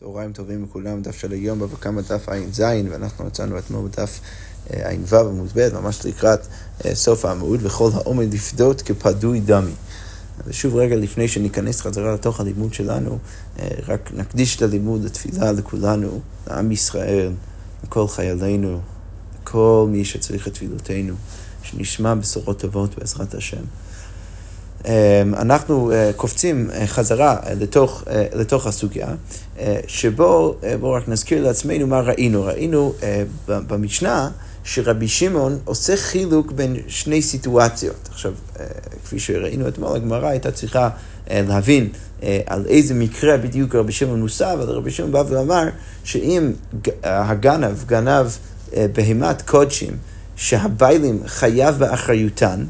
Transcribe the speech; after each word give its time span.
צהריים 0.00 0.32
טובים 0.32 0.64
לכולם, 0.64 1.02
דף 1.02 1.18
של 1.18 1.32
היום 1.32 1.58
בבא 1.58 1.76
קמא 1.80 2.02
דף 2.02 2.28
ע"ז, 2.28 2.62
ואנחנו 2.90 3.24
מצאנו 3.24 3.58
אתמול 3.58 3.88
בדף 3.88 4.20
אה, 4.70 4.90
ע"ו 4.90 5.16
עמוד 5.16 5.48
ב', 5.54 5.68
ממש 5.74 6.06
לקראת 6.06 6.40
אה, 6.84 6.94
סוף 6.94 7.24
העמוד, 7.24 7.60
וכל 7.62 7.90
העומד 7.94 8.34
לפדות 8.34 8.82
כפדוי 8.82 9.40
דמי. 9.40 9.72
ושוב 10.46 10.76
רגע 10.76 10.96
לפני 10.96 11.28
שניכנס 11.28 11.80
חזרה 11.80 12.14
לתוך 12.14 12.40
הלימוד 12.40 12.74
שלנו, 12.74 13.18
אה, 13.58 13.68
רק 13.88 14.10
נקדיש 14.16 14.56
את 14.56 14.62
הלימוד 14.62 15.04
לתפילה 15.04 15.52
לכולנו, 15.52 16.20
לעם 16.46 16.72
ישראל, 16.72 17.32
לכל 17.84 18.08
חיילינו, 18.08 18.80
לכל 19.42 19.86
מי 19.90 20.04
שצריך 20.04 20.48
את 20.48 20.54
תפילותינו, 20.54 21.14
שנשמע 21.62 22.14
בשורות 22.14 22.60
טובות 22.60 22.98
בעזרת 22.98 23.34
השם. 23.34 23.62
אמ, 24.86 25.34
אנחנו 25.34 25.92
אה, 25.92 26.10
קופצים 26.16 26.70
אה, 26.72 26.86
חזרה 26.86 27.36
אה, 27.46 27.54
לתוך, 27.54 28.04
לתוך 28.34 28.66
הסוגיה, 28.66 29.08
שבו, 29.86 30.56
בואו 30.80 30.92
רק 30.92 31.08
נזכיר 31.08 31.42
לעצמנו 31.42 31.86
מה 31.86 32.00
ראינו. 32.00 32.44
ראינו 32.44 32.92
במשנה 33.46 34.30
שרבי 34.64 35.08
שמעון 35.08 35.58
עושה 35.64 35.96
חילוק 35.96 36.52
בין 36.52 36.76
שני 36.88 37.22
סיטואציות. 37.22 38.08
עכשיו, 38.12 38.32
כפי 39.04 39.18
שראינו 39.18 39.68
אתמול, 39.68 39.96
הגמרא 39.96 40.28
הייתה 40.28 40.50
צריכה 40.50 40.88
להבין 41.30 41.88
על 42.46 42.66
איזה 42.66 42.94
מקרה 42.94 43.36
בדיוק 43.36 43.74
רבי 43.74 43.92
שמעון 43.92 44.20
מוסב, 44.20 44.58
אבל 44.62 44.72
רבי 44.72 44.90
שמעון 44.90 45.12
בא 45.12 45.22
ואמר 45.28 45.68
שאם 46.04 46.52
הגנב 47.04 47.84
גנב 47.86 48.26
בהימת 48.92 49.42
קודשים 49.42 49.96
שהביילים 50.36 51.22
חייב 51.26 51.78
באחריותן, 51.78 52.64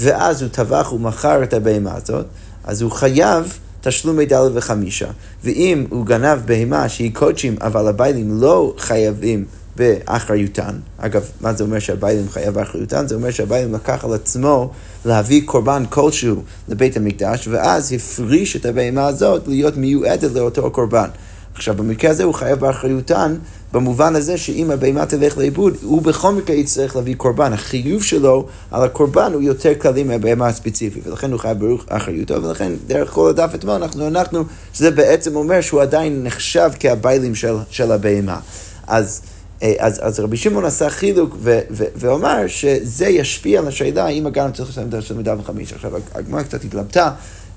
ואז 0.00 0.42
הוא 0.42 0.50
טבח 0.50 0.92
ומכר 0.92 1.42
את 1.42 1.54
הבהמה 1.54 1.94
הזאת, 1.96 2.26
אז 2.64 2.82
הוא 2.82 2.90
חייב 2.90 3.58
תשלומי 3.80 4.26
דלת 4.26 4.52
וחמישה. 4.54 5.08
ואם 5.44 5.86
הוא 5.90 6.06
גנב 6.06 6.38
בהמה 6.44 6.88
שהיא 6.88 7.14
קודשים, 7.14 7.56
אבל 7.60 7.88
הביילים 7.88 8.40
לא 8.40 8.74
חייבים 8.78 9.44
באחריותן, 9.76 10.78
אגב, 10.98 11.22
מה 11.40 11.52
זה 11.52 11.64
אומר 11.64 11.78
שהביילים 11.78 12.28
חייב 12.30 12.54
באחריותן? 12.54 13.08
זה 13.08 13.14
אומר 13.14 13.30
שהביילים 13.30 13.74
לקח 13.74 14.04
על 14.04 14.14
עצמו 14.14 14.70
להביא 15.04 15.42
קורבן 15.44 15.84
כלשהו 15.88 16.42
לבית 16.68 16.96
המקדש, 16.96 17.48
ואז 17.48 17.92
הפריש 17.92 18.56
את 18.56 18.66
הבהמה 18.66 19.06
הזאת 19.06 19.48
להיות 19.48 19.76
מיועדת 19.76 20.32
לאותו 20.32 20.70
קורבן. 20.70 21.08
עכשיו, 21.54 21.74
במקרה 21.74 22.10
הזה 22.10 22.24
הוא 22.24 22.34
חייב 22.34 22.58
באחריותן, 22.58 23.36
במובן 23.72 24.16
הזה 24.16 24.38
שאם 24.38 24.70
הבהמה 24.70 25.06
תלך 25.06 25.38
לאיבוד, 25.38 25.76
הוא 25.82 26.02
בכל 26.02 26.32
מקרה 26.32 26.56
יצטרך 26.56 26.96
להביא 26.96 27.14
קורבן. 27.16 27.52
החיוב 27.52 28.02
שלו 28.02 28.46
על 28.70 28.84
הקורבן 28.84 29.32
הוא 29.32 29.42
יותר 29.42 29.72
כללי 29.80 30.02
מהבהמה 30.02 30.46
הספציפית, 30.46 31.06
ולכן 31.06 31.32
הוא 31.32 31.40
חייב 31.40 31.58
ברוך 31.58 31.84
אחריותו, 31.88 32.42
ולכן 32.42 32.72
דרך 32.86 33.10
כל 33.10 33.28
הדף 33.28 33.54
אתמול 33.54 33.74
אנחנו 33.74 34.06
הנחנו 34.06 34.44
שזה 34.72 34.90
בעצם 34.90 35.36
אומר 35.36 35.60
שהוא 35.60 35.82
עדיין 35.82 36.24
נחשב 36.24 36.70
כהביילים 36.80 37.34
של, 37.34 37.54
של 37.70 37.92
הבהמה. 37.92 38.40
אז... 38.86 39.20
אה, 39.62 39.74
אז, 39.78 40.00
אז 40.02 40.20
רבי 40.20 40.36
שמעון 40.36 40.64
עשה 40.64 40.90
חילוק 40.90 41.36
ואמר 41.70 42.46
שזה 42.46 43.06
ישפיע 43.06 43.60
על 43.60 43.68
השאלה 43.68 44.04
האם 44.04 44.26
הגן 44.26 44.52
צריך 44.52 44.68
לסיים 44.70 44.88
את 44.88 44.94
השלמידה 44.94 45.34
בחמישה. 45.34 45.76
עכשיו 45.76 45.92
הגמרא 46.14 46.42
קצת 46.42 46.64
התלבטה 46.64 47.10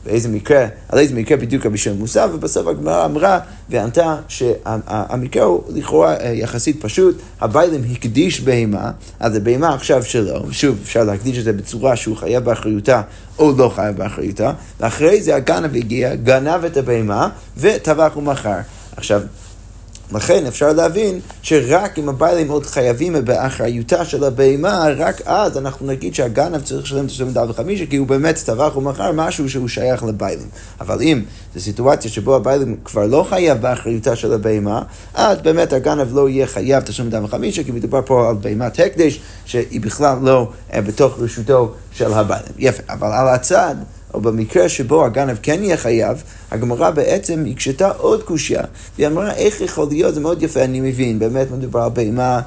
באיזה 0.06 0.30
מקרה, 0.30 0.66
על 0.90 1.00
איזה 1.00 1.16
מקרה 1.16 1.38
בדיוק 1.38 1.66
רבי 1.66 1.78
שמעון 1.78 2.00
מוסר, 2.00 2.30
ובסוף 2.34 2.68
הגמרא 2.68 3.06
אמרה 3.06 3.40
וענתה 3.70 4.16
שהמקרה 4.28 5.44
הוא 5.44 5.64
לכאורה 5.70 6.16
אה, 6.16 6.32
יחסית 6.34 6.82
פשוט, 6.82 7.22
הביילים 7.42 7.82
הקדיש 7.92 8.42
בהמה, 8.42 8.92
אז 9.20 9.36
הבהמה 9.36 9.74
עכשיו 9.74 10.04
שלו, 10.04 10.48
ושוב 10.48 10.78
אפשר 10.84 11.04
להקדיש 11.04 11.38
את 11.38 11.44
זה 11.44 11.54
בצורה 11.54 11.96
שהוא 11.96 12.18
חייב 12.18 12.44
באחריותה 12.44 13.02
או 13.40 13.52
לא 13.58 13.72
חייב 13.76 13.98
באחריותה, 13.98 14.52
ואחרי 14.80 15.22
זה 15.22 15.36
הגנב 15.36 15.76
הגיע, 15.76 16.16
גנב 16.16 16.66
את 16.66 16.78
הבהמה 16.78 17.30
וטבח 17.58 18.18
ומכר. 18.18 18.60
עכשיו, 18.98 19.22
לכן 20.12 20.46
אפשר 20.46 20.74
להבין 20.74 21.20
שרק 21.42 22.00
אם 22.00 22.10
הבעלים 22.10 22.50
עוד 22.50 22.66
חייבים 22.66 23.16
באחריותה 23.26 24.06
של 24.06 24.24
הבהמה, 24.24 24.86
רק 24.98 25.22
אז 25.26 25.58
אנחנו 25.58 25.88
נגיד 25.88 26.16
שהגנב 26.16 26.62
צריך 26.62 26.84
לשלם 26.84 27.06
את 27.06 27.10
השלם 27.10 27.32
דל 27.32 27.50
וחמישה, 27.50 27.86
כי 27.86 27.96
הוא 27.96 28.08
באמת 28.08 28.40
טבח 28.46 28.78
ומכר 28.78 29.12
משהו 29.12 29.50
שהוא 29.50 29.68
שייך 29.68 30.04
לבעלים. 30.04 30.48
אבל 30.82 31.02
אם 31.02 31.22
זו 31.56 31.62
סיטואציה 31.62 32.12
שבו 32.12 32.36
הבעלים 32.36 32.76
כבר 32.86 33.06
לא 33.06 33.26
חייב 33.30 33.62
באחריותה 33.62 34.16
של 34.16 34.34
הבהמה, 34.34 34.82
אז 35.14 35.42
באמת 35.42 35.74
הגנב 35.74 36.16
לא 36.16 36.30
יהיה 36.30 36.48
חייב 36.48 36.84
את 36.84 36.90
השלם 36.90 37.10
דל 37.10 37.24
וחמישה, 37.24 37.64
כי 37.64 37.72
מדובר 37.72 38.02
פה 38.06 38.30
על 38.30 38.36
בהמת 38.36 38.80
הקדש, 38.80 39.20
שהיא 39.46 39.82
בכלל 39.82 40.18
לא 40.22 40.50
אה, 40.74 40.82
בתוך 40.82 41.20
רשותו 41.20 41.74
של 41.92 42.14
הבעלים. 42.14 42.54
יפה, 42.58 42.84
אבל 42.90 43.08
על 43.12 43.28
הצד... 43.28 43.76
או 44.14 44.22
במקרה 44.22 44.70
שבו 44.70 45.06
הגנב 45.06 45.38
כן 45.42 45.64
יהיה 45.64 45.78
חייב, 45.78 46.24
הגמרא 46.52 46.90
בעצם 46.90 47.46
הקשתה 47.52 47.90
עוד 47.90 48.24
קושייה. 48.24 48.64
והיא 48.96 49.08
אמרה, 49.08 49.34
איך 49.34 49.62
יכול 49.62 49.88
להיות, 49.90 50.14
זה 50.14 50.20
מאוד 50.20 50.44
יפה, 50.44 50.64
אני 50.64 50.82
מבין, 50.82 51.20
באמת 51.20 51.52
מדובר 51.52 51.80
על 51.82 51.90
בהמה 51.90 52.40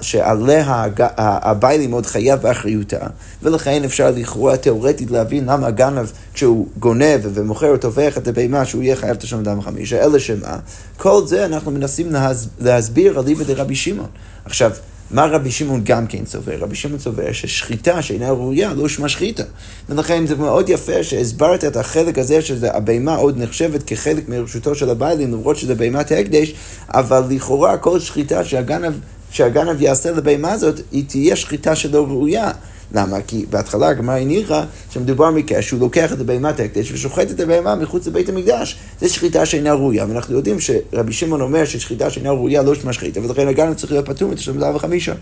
שעליה 0.00 0.84
הביילים 1.16 1.92
עוד 1.92 2.06
חייב 2.06 2.40
באחריותה, 2.40 3.06
ולכן 3.42 3.84
אפשר 3.84 4.10
לכאורה 4.16 4.56
תאורטית 4.56 5.10
להבין 5.10 5.44
למה 5.44 5.66
הגנב, 5.66 6.10
כשהוא 6.34 6.66
גונב 6.78 7.20
ומוכר 7.34 7.70
או 7.70 7.76
טובח 7.76 8.18
את 8.18 8.28
הבהמה, 8.28 8.64
שהוא 8.64 8.82
יהיה 8.82 8.96
חייב 8.96 9.16
השם 9.22 9.42
דם 9.42 9.60
חמישה, 9.62 10.04
אלא 10.04 10.18
שמה? 10.18 10.56
כל 10.96 11.26
זה 11.26 11.44
אנחנו 11.44 11.70
מנסים 11.70 12.12
להסביר 12.60 13.18
על 13.18 13.24
ליבא 13.24 13.44
דרבי 13.44 13.74
שמעון. 13.74 14.08
עכשיו, 14.44 14.70
מה 15.14 15.26
רבי 15.26 15.50
שמעון 15.50 15.80
גם 15.84 16.06
כן 16.06 16.26
סובר? 16.26 16.56
רבי 16.58 16.76
שמעון 16.76 16.98
סובר 16.98 17.32
ששחיטה 17.32 18.02
שאינה 18.02 18.30
ראויה 18.30 18.74
לא 18.74 18.88
שמה 18.88 19.08
שחיטה. 19.08 19.42
ולכן 19.88 20.26
זה 20.26 20.36
מאוד 20.36 20.68
יפה 20.68 21.02
שהסברת 21.04 21.64
את 21.64 21.76
החלק 21.76 22.18
הזה 22.18 22.42
שהבהמה 22.42 23.14
עוד 23.14 23.38
נחשבת 23.38 23.82
כחלק 23.82 24.28
מרשותו 24.28 24.74
של 24.74 24.90
הביילים, 24.90 25.32
למרות 25.32 25.56
שזה 25.56 25.74
בהמת 25.74 26.12
ההקדש, 26.12 26.54
אבל 26.88 27.22
לכאורה 27.30 27.76
כל 27.76 28.00
שחיטה 28.00 28.44
שהגנב, 28.44 28.92
שהגנב 29.30 29.82
יעשה 29.82 30.10
לבהמה 30.10 30.52
הזאת, 30.52 30.80
היא 30.92 31.04
תהיה 31.08 31.36
שחיטה 31.36 31.76
שלא 31.76 32.06
ראויה. 32.06 32.50
למה? 32.94 33.16
כי 33.26 33.44
בהתחלה 33.50 33.88
הגמרא 33.88 34.14
הניחה 34.14 34.64
שמדובר 34.90 35.30
מקרה 35.30 35.62
שהוא 35.62 35.80
לוקח 35.80 36.12
את 36.12 36.20
הבהמת 36.20 36.60
ההקדש 36.60 36.92
ושוחט 36.92 37.30
את 37.30 37.40
הבהמה 37.40 37.74
מחוץ 37.74 38.06
לבית 38.06 38.28
המקדש. 38.28 38.76
זו 39.00 39.14
שחיטה 39.14 39.46
שאינה 39.46 39.72
ראויה, 39.72 40.04
ואנחנו 40.08 40.36
יודעים 40.36 40.56
שרבי 40.60 41.12
שמעון 41.12 41.40
אומר 41.40 41.64
ששחיטה 41.64 42.10
שאינה 42.10 42.30
ראויה 42.30 42.62
לא 42.62 42.74
שמה 42.74 42.92
שחיטה, 42.92 43.20
ולכן 43.20 43.48
הגענו 43.48 43.74
צריך 43.74 43.92
להיות 43.92 44.06
פטור 44.06 44.30
מתשלום 44.30 44.58
דעה 44.58 44.76
וחמישה. 44.76 45.14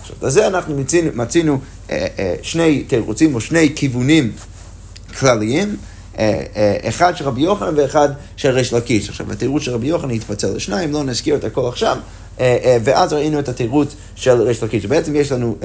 עכשיו, 0.00 0.16
לזה 0.22 0.46
אנחנו 0.46 0.76
מצינו, 0.76 1.10
מצינו 1.14 1.58
אה, 1.90 2.06
אה, 2.18 2.34
שני 2.42 2.82
תירוצים 2.82 3.34
או 3.34 3.40
שני 3.40 3.72
כיוונים 3.74 4.32
כלליים. 5.18 5.76
אה, 6.18 6.42
אה, 6.56 6.88
אחד 6.88 7.16
של 7.16 7.24
רבי 7.24 7.40
יוחנן 7.40 7.74
ואחד 7.76 8.08
של 8.36 8.50
ריש 8.50 8.72
לקיש. 8.72 9.08
עכשיו, 9.08 9.32
התירוץ 9.32 9.62
של 9.62 9.72
רבי 9.74 9.86
יוחנן 9.86 10.10
התפצל 10.10 10.56
לשניים, 10.56 10.92
לא 10.92 11.04
נזכיר 11.04 11.36
את 11.36 11.44
הכל 11.44 11.68
עכשיו, 11.68 11.98
ואז 12.84 13.12
ראינו 13.12 13.38
את 13.38 13.48
התירוץ 13.48 13.94
של 14.14 14.42
ריש 14.42 14.62
לקיש. 14.62 14.86
בעצם 14.86 15.16
יש 15.16 15.32
לנו 15.32 15.56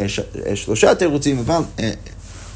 שלושה 0.56 0.96
תירוצים, 0.96 1.40
אבל 1.40 1.62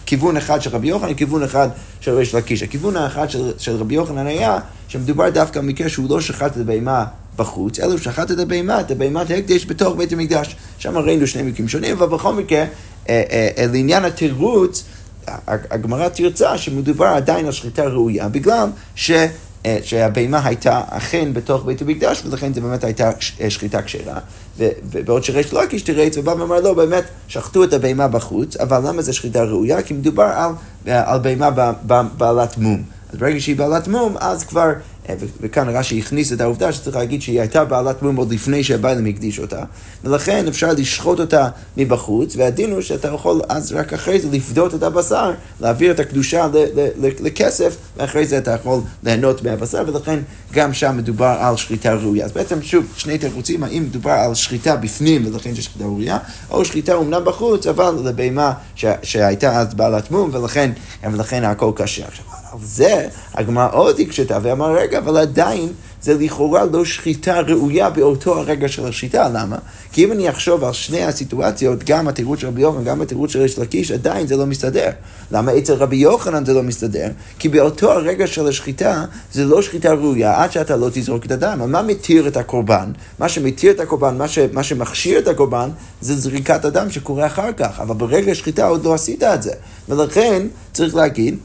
כיוון 0.06 0.38
אחד 0.38 0.62
של 0.62 0.70
רבי 0.70 0.88
יוחנן, 0.88 1.14
כיוון 1.14 1.44
אחד 1.44 1.70
של 2.00 2.14
ריש 2.14 2.36
לקיש. 2.36 2.64
הכיוון 2.64 2.98
האחד 2.98 3.30
של, 3.30 3.52
של 3.58 3.76
רבי 3.76 3.96
יוחנן 3.96 4.28
היה 4.28 4.60
שמדובר 4.88 5.30
דווקא 5.30 5.62
במקרה 5.62 5.90
שהוא 5.90 6.10
לא 6.10 6.22
שחט 6.22 6.52
את 6.52 6.62
הבהמה 6.62 7.06
בחוץ, 7.36 7.80
אלא 7.80 7.92
הוא 7.92 8.00
שחט 8.00 8.32
את 8.32 8.40
הבהמה, 8.40 8.80
את 8.80 8.92
הבהמת 8.92 9.32
ההקדש 9.32 9.66
בתוך 9.66 9.96
בית 9.96 10.14
המקדש. 10.14 10.56
שם 10.78 10.98
ראינו 10.98 11.28
שני 11.28 11.44
מקרים 11.44 11.68
שונים, 11.68 11.98
אבל 11.98 12.08
בכל 12.08 12.34
מקרה, 12.34 12.66
לעניין 13.72 14.06
התירוץ, 14.06 14.84
הגמרא 15.48 16.10
תרצה 16.10 16.58
שמדובר 16.58 17.06
עדיין 17.06 17.46
על 17.46 17.52
שחיטה 17.52 17.84
ראויה, 17.84 18.30
בגלל 18.30 18.70
ש... 18.96 19.12
אה, 19.66 19.78
שהבהמה 19.84 20.42
הייתה 20.46 20.82
אכן 20.90 21.34
בתוך 21.34 21.66
בית 21.66 21.82
המקדש, 21.82 22.24
ולכן 22.26 22.54
זו 22.54 22.62
באמת 22.62 22.84
הייתה 22.84 23.12
אה, 23.42 23.50
שחיטה 23.50 23.82
כשרה. 23.82 24.20
ובעוד 24.58 25.24
שריש 25.24 25.54
לקיש 25.54 25.82
תירץ 25.82 26.18
ובא 26.18 26.32
ואמר 26.32 26.62
לא, 26.62 26.74
באמת 26.74 27.04
שחטו 27.28 27.64
את 27.64 27.74
הבהמה 27.74 28.08
בחוץ, 28.08 28.58
אבל 28.58 28.90
למה 28.90 29.02
זו 29.02 29.14
שחיטה 29.14 29.44
ראויה? 29.44 29.82
כי 29.82 29.94
מדובר 29.94 30.24
על, 30.24 30.52
אה, 30.88 31.14
על 31.14 31.20
בהמה 31.20 31.72
בעלת 32.18 32.58
מום. 32.58 32.97
אז 33.14 33.20
ברגע 33.20 33.40
שהיא 33.40 33.56
בעלת 33.56 33.88
מום, 33.88 34.16
אז 34.20 34.44
כבר 34.44 34.74
אה, 35.10 35.16
וכאן 35.42 35.70
רש"י 35.70 36.00
הכניס 36.00 36.34
את 36.34 36.42
העובדה 36.42 36.72
שצריך 36.72 36.96
להגיד 36.96 37.22
שהיא 37.22 37.40
הייתה 37.40 37.66
בעלת 37.66 38.02
מום 38.02 38.16
עוד 38.16 38.34
לפני 38.34 38.64
שהבעלים 38.64 39.06
הקדיש 39.06 39.40
אותה, 39.40 39.64
ולכן 40.04 40.48
אפשר 40.48 40.74
לשחוט 40.74 41.20
אותה 41.20 41.50
מבחוץ, 41.78 42.36
והדין 42.36 42.72
הוא 42.72 42.82
שאתה 42.82 43.08
יכול 43.08 43.42
אז 43.50 43.72
רק 43.72 43.94
אחרי 43.94 44.20
זה 44.20 44.28
לפדות 44.32 44.74
את 44.76 44.84
הבשר, 44.84 45.32
להעביר 45.62 45.92
את 45.92 46.00
הקדושה 46.00 46.48
לכסף, 46.98 47.78
ואחרי 47.98 48.26
זה 48.26 48.38
אתה 48.38 48.52
יכול 48.52 48.80
ליהנות 49.04 49.44
מהבשר, 49.44 49.84
ולכן 49.88 50.20
גם 50.54 50.74
שם 50.74 50.98
מדובר 50.98 51.38
על 51.40 51.58
שחיטה 51.58 51.94
ראויה. 51.94 52.26
אז 52.26 52.32
בעצם 52.32 52.62
שוב, 52.62 52.86
שני 52.98 53.18
תירוצים, 53.18 53.64
האם 53.64 53.84
מדובר 53.84 54.12
על 54.12 54.36
שחיטה 54.36 54.76
בפנים, 54.76 55.26
ולכן 55.26 55.56
זה 55.56 55.62
שחיטה 55.62 55.86
ראויה, 55.86 56.18
או 56.50 56.66
שחיטה 56.66 56.94
אומנם 56.94 57.22
בחוץ, 57.26 57.68
אבל 57.68 57.96
לבהמה 58.06 58.54
שהייתה 59.04 59.60
אז 59.60 59.74
בעלת 59.74 60.12
מום, 60.12 60.30
ולכן, 60.34 60.72
ולכן 61.04 61.44
הכל 61.44 61.72
קשה. 61.76 62.08
עכשיו, 62.08 62.26
על 62.58 62.66
זה 62.66 63.08
הגמרא 63.34 63.70
עוד 63.72 64.00
הקשתה 64.00 64.40
ואמר, 64.42 64.72
רגע, 64.78 64.98
אבל 64.98 65.18
עדיין 65.18 65.70
זה 66.02 66.14
לכאורה 66.14 66.66
לא 66.66 66.86
שחיטה 66.86 67.40
ראויה 67.40 67.90
באותו 67.90 68.38
הרגע 68.38 68.68
של 68.68 68.86
השחיטה, 68.86 69.30
למה? 69.30 69.58
כי 69.92 70.04
אם 70.04 70.12
אני 70.12 70.30
אחשוב 70.30 70.64
על 70.64 70.74
שני 70.74 71.04
הסיטואציות, 71.04 71.84
גם 71.84 72.08
התירוץ 72.08 72.40
של 72.40 72.48
רבי 72.48 72.62
יוחנן, 72.62 72.84
גם 72.84 73.02
התירוץ 73.02 73.32
של 73.32 73.42
ריש 73.42 73.60
לקיש, 73.60 73.92
עדיין 73.92 74.28
זה 74.28 74.38
לא 74.38 74.46
מסתדר. 74.46 74.90
למה 75.32 75.58
אצל 75.58 75.74
רבי 75.74 75.96
יוחנן 75.96 76.46
זה 76.46 76.54
לא 76.54 76.64
מסתדר? 76.64 77.08
כי 77.40 77.50
באותו 77.50 77.92
הרגע 77.92 78.28
של 78.28 78.48
השחיטה, 78.48 79.06
זה 79.34 79.46
לא 79.46 79.62
שחיטה 79.62 79.94
ראויה 79.94 80.44
עד 80.44 80.52
שאתה 80.52 80.76
לא 80.76 80.90
תזרוק 80.94 81.26
את 81.26 81.32
הדם. 81.32 81.72
מה 81.72 81.82
מתיר 81.82 82.28
את 82.28 82.38
הקורבן? 82.38 82.92
מה 83.20 83.30
שמתיר 83.30 83.72
את 83.72 83.80
הקורבן, 83.80 84.18
מה, 84.18 84.28
ש, 84.28 84.40
מה 84.54 84.64
שמכשיר 84.64 85.20
את 85.20 85.28
הקורבן, 85.28 85.70
זה 86.02 86.16
זריקת 86.16 86.66
הדם 86.66 86.90
שקורה 86.90 87.26
אחר 87.26 87.52
כך. 87.58 87.80
אבל 87.80 87.96
ברגע 87.96 88.32
השחיטה 88.32 88.68
עוד 88.68 88.86
לא 88.86 88.94
עשית 88.94 89.24
את 89.24 89.44
זה. 89.44 89.54
ולכן 89.90 90.48
צריך 90.74 90.96
להגיד 90.96 91.38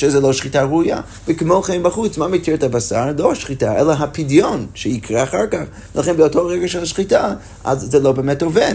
שזה 0.00 0.20
לא 0.20 0.32
שחיטה 0.32 0.62
ראויה. 0.62 1.00
וכמו 1.28 1.62
כן 1.62 1.82
בחוץ, 1.82 2.18
מה 2.18 2.28
מתיר 2.28 2.54
את 2.54 2.62
הבשר? 2.62 3.06
לא 3.18 3.32
השחיטה, 3.32 3.80
אלא 3.80 3.92
הפדיון 3.92 4.66
שיקרה 4.74 5.22
אחר 5.22 5.46
כך. 5.46 5.62
לכן 5.94 6.16
באותו 6.16 6.46
רגע 6.46 6.68
של 6.68 6.82
השחיטה, 6.82 7.34
אז 7.64 7.80
זה 7.90 8.00
לא 8.00 8.12
באמת 8.12 8.42
עובד. 8.42 8.74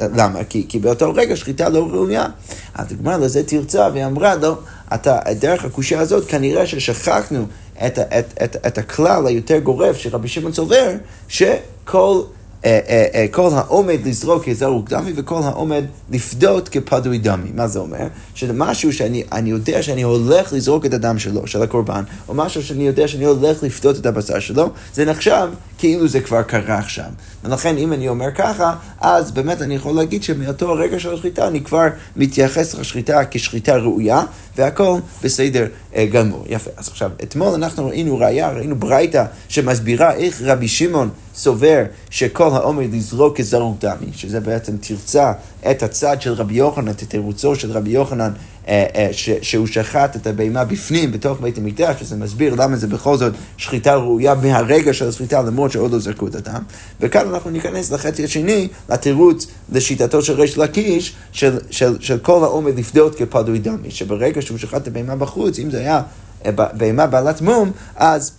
למה? 0.00 0.44
כי, 0.44 0.66
כי 0.68 0.78
באותו 0.78 1.12
רגע 1.14 1.36
שחיטה 1.36 1.68
לא 1.68 1.88
ראויה. 1.90 2.26
אז 2.74 2.92
הגמרא 2.92 3.16
לזה 3.16 3.42
תרצה, 3.42 3.88
והיא 3.92 4.06
אמרה 4.06 4.34
לו, 4.34 4.40
לא, 4.40 4.58
אתה, 4.94 5.18
דרך 5.38 5.64
הקושייה 5.64 6.00
הזאת, 6.00 6.28
כנראה 6.28 6.66
ששכחנו 6.66 7.46
את, 7.86 7.98
את, 7.98 8.38
את, 8.42 8.56
את 8.66 8.78
הכלל 8.78 9.26
היותר 9.26 9.58
גורף 9.58 9.96
שרבי 9.96 10.28
שמעון 10.28 10.52
סובר, 10.52 10.90
שכל... 11.28 12.20
אה, 12.64 12.80
אה, 12.88 13.06
אה, 13.14 13.26
כל 13.30 13.50
העומד 13.54 13.98
לזרוק 14.04 14.48
כזרוק 14.48 14.88
דמי 14.88 15.12
וכל 15.16 15.40
העומד 15.42 15.84
לפדות 16.10 16.68
כפדוי 16.68 17.18
דמי. 17.18 17.50
מה 17.54 17.68
זה 17.68 17.78
אומר? 17.78 18.06
שזה 18.34 18.52
משהו 18.52 18.92
שאני 18.92 19.50
יודע 19.50 19.82
שאני 19.82 20.02
הולך 20.02 20.52
לזרוק 20.52 20.86
את 20.86 20.94
הדם 20.94 21.18
שלו, 21.18 21.46
של 21.46 21.62
הקורבן, 21.62 22.02
או 22.28 22.34
משהו 22.34 22.62
שאני 22.62 22.86
יודע 22.86 23.08
שאני 23.08 23.24
הולך 23.24 23.62
לפדות 23.62 23.96
את 23.96 24.06
הבשר 24.06 24.38
שלו, 24.38 24.70
זה 24.94 25.04
נחשב 25.04 25.48
כאילו 25.78 26.08
זה 26.08 26.20
כבר 26.20 26.42
קרה 26.42 26.78
עכשיו. 26.78 27.04
ולכן 27.44 27.76
אם 27.76 27.92
אני 27.92 28.08
אומר 28.08 28.30
ככה, 28.34 28.74
אז 29.00 29.30
באמת 29.30 29.62
אני 29.62 29.74
יכול 29.74 29.94
להגיד 29.94 30.22
שמאותו 30.22 30.70
הרגע 30.70 30.98
של 31.00 31.14
השחיטה 31.14 31.46
אני 31.48 31.60
כבר 31.60 31.86
מתייחס 32.16 32.74
לשחיטה 32.74 33.20
כשחיטה 33.30 33.76
ראויה, 33.76 34.22
והכל 34.56 34.98
בסדר 35.22 35.66
גמור. 36.12 36.44
יפה. 36.48 36.70
אז 36.76 36.88
עכשיו, 36.88 37.10
אתמול 37.22 37.48
אנחנו 37.48 37.86
ראינו 37.86 38.18
ראייה, 38.18 38.50
ראינו 38.50 38.76
ברייתא 38.76 39.24
שמסבירה 39.48 40.14
איך 40.14 40.42
רבי 40.42 40.68
שמעון 40.68 41.10
סובר 41.34 41.84
שכל 42.10 42.50
העומד 42.52 42.94
לזרוק 42.94 43.36
כזרוק 43.36 43.76
דמי, 43.80 44.06
שזה 44.12 44.40
בעצם 44.40 44.76
תרצה 44.76 45.32
את 45.70 45.82
הצד 45.82 46.22
של 46.22 46.32
רבי 46.32 46.54
יוחנן, 46.54 46.88
את 46.88 47.04
תירוצו 47.08 47.56
של 47.56 47.70
רבי 47.72 47.90
יוחנן, 47.90 48.32
אה, 48.68 48.86
אה, 48.94 49.08
שהוא 49.42 49.66
שחט 49.66 50.16
את 50.16 50.26
הבהמה 50.26 50.64
בפנים, 50.64 51.12
בתוך 51.12 51.40
בית 51.40 51.58
המקדש, 51.58 51.96
וזה 52.02 52.16
מסביר 52.16 52.54
למה 52.54 52.76
זה 52.76 52.86
בכל 52.86 53.16
זאת 53.16 53.32
שחיטה 53.56 53.94
ראויה 53.94 54.34
מהרגע 54.34 54.92
של 54.92 55.08
השחיטה, 55.08 55.42
למרות 55.42 55.72
שעוד 55.72 55.92
לא 55.92 55.98
זרקו 55.98 56.26
את 56.26 56.34
הדם. 56.34 56.62
וכאן 57.00 57.28
אנחנו 57.28 57.50
ניכנס 57.50 57.92
לחצי 57.92 58.24
השני, 58.24 58.68
לתירוץ 58.88 59.46
לשיטתו 59.72 60.22
של 60.22 60.32
ריש 60.32 60.58
לקיש, 60.58 61.14
של, 61.32 61.58
של, 61.70 61.96
של 62.00 62.18
כל 62.18 62.44
העומד 62.44 62.78
לפדות 62.78 63.14
כפדוי 63.14 63.58
דמי, 63.58 63.90
שברגע 63.90 64.42
שהוא 64.42 64.58
שחט 64.58 64.82
את 64.82 64.86
הבהמה 64.86 65.16
בחוץ, 65.16 65.58
אם 65.58 65.70
זה 65.70 65.78
היה 65.78 66.02
אה, 66.46 66.50
בהמה 66.52 67.06
בעלת 67.06 67.40
מום, 67.40 67.70
אז... 67.96 68.32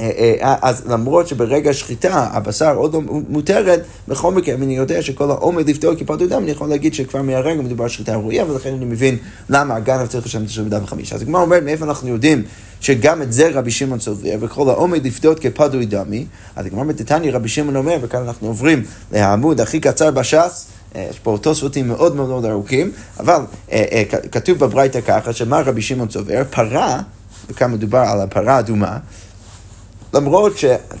אה, 0.00 0.32
אה, 0.42 0.56
אז 0.62 0.82
למרות 0.86 1.28
שברגע 1.28 1.70
השחיטה 1.70 2.28
הבשר 2.32 2.74
עוד 2.74 2.94
לא 2.94 3.00
מותרת, 3.28 3.82
בכל 4.08 4.32
מקרה, 4.32 4.54
אם 4.54 4.62
אני 4.62 4.76
יודע 4.76 5.02
שכל 5.02 5.30
העומד 5.30 5.68
לפתור 5.68 5.94
כיפת 5.94 6.18
דם, 6.18 6.42
אני 6.42 6.50
יכול 6.50 6.68
להגיד 6.68 6.94
שכבר 6.94 7.22
מהרגע 7.22 7.62
מדובר 7.62 7.84
על 7.84 7.90
שחיטה 7.90 8.14
ראויה, 8.14 8.44
ולכן 8.44 8.74
אני 8.74 8.84
מבין 8.84 9.16
למה 9.48 9.76
הגנב 9.76 10.06
צריך 10.06 10.26
לשלם 10.26 10.42
את 10.42 10.48
השם 10.48 10.64
בדם 10.64 10.84
וחמישה. 10.84 11.14
אז 11.14 11.22
הגמרא 11.22 11.42
אומרת, 11.42 11.62
מאיפה 11.62 11.84
אנחנו 11.84 12.08
יודעים 12.08 12.42
שגם 12.80 13.22
את 13.22 13.32
זה 13.32 13.50
רבי 13.52 13.70
שמעון 13.70 14.00
סובר, 14.00 14.34
וכל 14.40 14.68
העומד 14.68 15.06
לפדות 15.06 15.40
כפדוי 15.40 15.86
דמי, 15.86 16.26
אז 16.56 16.66
הגמרא 16.66 16.84
בתתניא 16.84 17.32
רבי 17.32 17.48
שמעון 17.48 17.76
אומר, 17.76 17.96
וכאן 18.02 18.22
אנחנו 18.22 18.48
עוברים 18.48 18.82
לעמוד 19.12 19.60
הכי 19.60 19.80
קצר 19.80 20.10
בש"ס, 20.10 20.66
אה, 20.96 21.06
יש 21.10 21.18
פה 21.18 21.38
תוספותים 21.40 21.88
מאוד 21.88 22.16
מאוד 22.16 22.28
מאוד 22.28 22.44
ארוכים, 22.44 22.90
אבל 23.20 23.40
כתוב 24.32 24.58
בברייתא 24.58 25.00
ככה, 25.00 25.32
שמה 25.32 25.60
רבי 25.60 25.82
שמעון 25.82 26.10
סובר, 26.10 26.42
פרה, 26.50 27.00
וכאן 27.48 27.72
מדובר 27.72 27.98
על 27.98 28.20
הפרה 28.20 28.56
האדומה, 28.56 28.98
למרות 30.14 30.52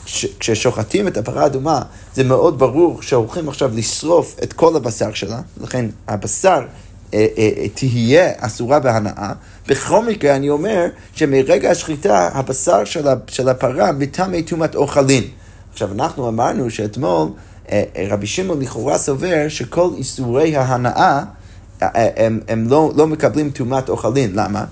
שכששוחטים 0.06 1.08
את 1.08 1.16
הפרה 1.16 1.42
האדומה, 1.42 1.82
זה 2.14 2.24
מאוד 2.24 2.58
ברור 2.58 3.02
שהולכים 3.02 3.48
עכשיו 3.48 3.70
לשרוף 3.74 4.36
את 4.42 4.52
כל 4.52 4.76
הבשר 4.76 5.12
שלה, 5.12 5.40
לכן 5.60 5.86
הבשר 6.08 6.60
אה, 7.14 7.26
אה, 7.38 7.50
אה, 7.58 7.68
תהיה 7.68 8.32
אסורה 8.38 8.80
בהנאה. 8.80 9.32
בכל 9.68 10.04
מקרה, 10.04 10.36
אני 10.36 10.50
אומר 10.50 10.86
שמרגע 11.14 11.70
השחיטה, 11.70 12.28
הבשר 12.32 12.84
של, 12.84 13.08
של 13.26 13.48
הפרה 13.48 13.92
מטמא 13.92 14.40
טומאת 14.40 14.74
אוכלין. 14.74 15.24
עכשיו, 15.72 15.92
אנחנו 15.92 16.28
אמרנו 16.28 16.70
שאתמול 16.70 17.28
רבי 18.10 18.26
שמעון 18.26 18.62
לכאורה 18.62 18.98
סובר 18.98 19.48
שכל 19.48 19.90
איסורי 19.96 20.56
ההנאה 20.56 21.22
הם, 21.80 22.40
הם 22.48 22.66
לא, 22.68 22.92
לא 22.96 23.06
מקבלים 23.06 23.50
טומאת 23.50 23.88
אוכלין. 23.88 24.30
למה? 24.34 24.64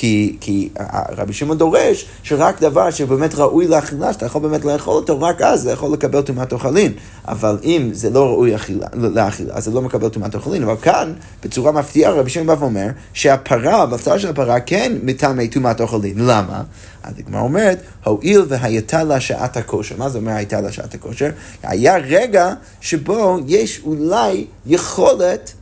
כי, 0.00 0.36
כי 0.40 0.68
רבי 1.16 1.32
שמעון 1.32 1.58
דורש 1.58 2.04
שרק 2.22 2.60
דבר 2.60 2.90
שבאמת 2.90 3.34
ראוי 3.34 3.66
לאכילה, 3.66 4.12
שאתה 4.12 4.26
יכול 4.26 4.42
באמת 4.42 4.64
לאכול 4.64 4.94
אותו, 4.94 5.20
רק 5.20 5.42
אז 5.42 5.62
זה 5.62 5.72
יכול 5.72 5.92
לקבל 5.92 6.20
טומאת 6.20 6.52
אוכלין. 6.52 6.92
אבל 7.28 7.58
אם 7.64 7.90
זה 7.92 8.10
לא 8.10 8.26
ראוי 8.26 8.52
לאכילה, 8.94 9.54
אז 9.54 9.64
זה 9.64 9.70
לא 9.70 9.82
מקבל 9.82 10.08
טומאת 10.08 10.34
אוכלין. 10.34 10.62
אבל 10.62 10.76
כאן, 10.82 11.12
בצורה 11.44 11.72
מפתיעה, 11.72 12.12
רבי 12.12 12.30
שמעון 12.30 12.46
בא 12.46 12.56
ואומר 12.58 12.86
שהפרה, 13.12 13.82
הבשר 13.82 14.18
של 14.18 14.28
הפרה 14.28 14.60
כן 14.60 14.92
מטעמי 15.02 15.48
טומאת 15.48 15.80
אוכלין. 15.80 16.14
למה? 16.18 16.62
אז 17.02 17.14
הגמרא 17.18 17.40
אומרת, 17.40 17.82
הואיל 18.04 18.42
והייתה 18.48 19.04
לה 19.04 19.20
שעת 19.20 19.56
הכושר. 19.56 19.94
מה 19.98 20.08
זה 20.08 20.18
אומר 20.18 20.32
הייתה 20.32 20.60
לה 20.60 20.72
שעת 20.72 20.94
הכושר? 20.94 21.30
היה 21.62 21.96
רגע 21.96 22.52
שבו 22.80 23.38
יש 23.46 23.80
אולי 23.84 24.46
יכולת 24.66 25.52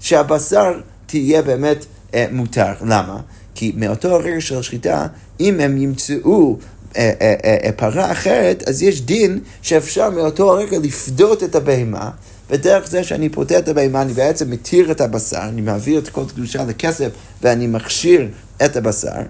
שהבשר 0.00 0.80
תהיה 1.06 1.42
באמת 1.42 1.84
אה, 2.14 2.26
מותר. 2.32 2.72
למה? 2.82 3.20
כי 3.58 3.72
מאותו 3.76 4.14
הרגע 4.14 4.40
של 4.40 4.58
השחיטה, 4.58 5.06
אם 5.40 5.60
הם 5.60 5.76
ימצאו 5.76 6.56
אה, 6.96 7.12
אה, 7.20 7.34
אה, 7.64 7.72
פרה 7.72 8.12
אחרת, 8.12 8.68
אז 8.68 8.82
יש 8.82 9.02
דין 9.02 9.40
שאפשר 9.62 10.10
מאותו 10.10 10.52
הרגע 10.52 10.78
לפדות 10.78 11.42
את 11.42 11.54
הבהמה. 11.54 12.10
ודרך 12.50 12.88
זה 12.88 13.04
שאני 13.04 13.28
פוטר 13.28 13.58
את 13.58 13.68
הבהמה, 13.68 14.02
אני 14.02 14.12
בעצם 14.12 14.50
מתיר 14.50 14.90
את 14.90 15.00
הבשר, 15.00 15.42
אני 15.42 15.60
מעביר 15.60 15.98
את 15.98 16.08
כל 16.08 16.22
קדושה 16.28 16.64
לכסף 16.64 17.08
ואני 17.42 17.66
מכשיר 17.66 18.28
את 18.64 18.76
הבשר, 18.76 19.20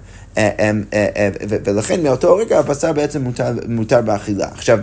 ולכן 1.64 2.02
מאותו 2.02 2.36
רגע 2.36 2.58
הבשר 2.58 2.92
בעצם 2.92 3.22
מותר, 3.22 3.52
מותר 3.68 4.00
באכילה. 4.00 4.48
עכשיו, 4.48 4.78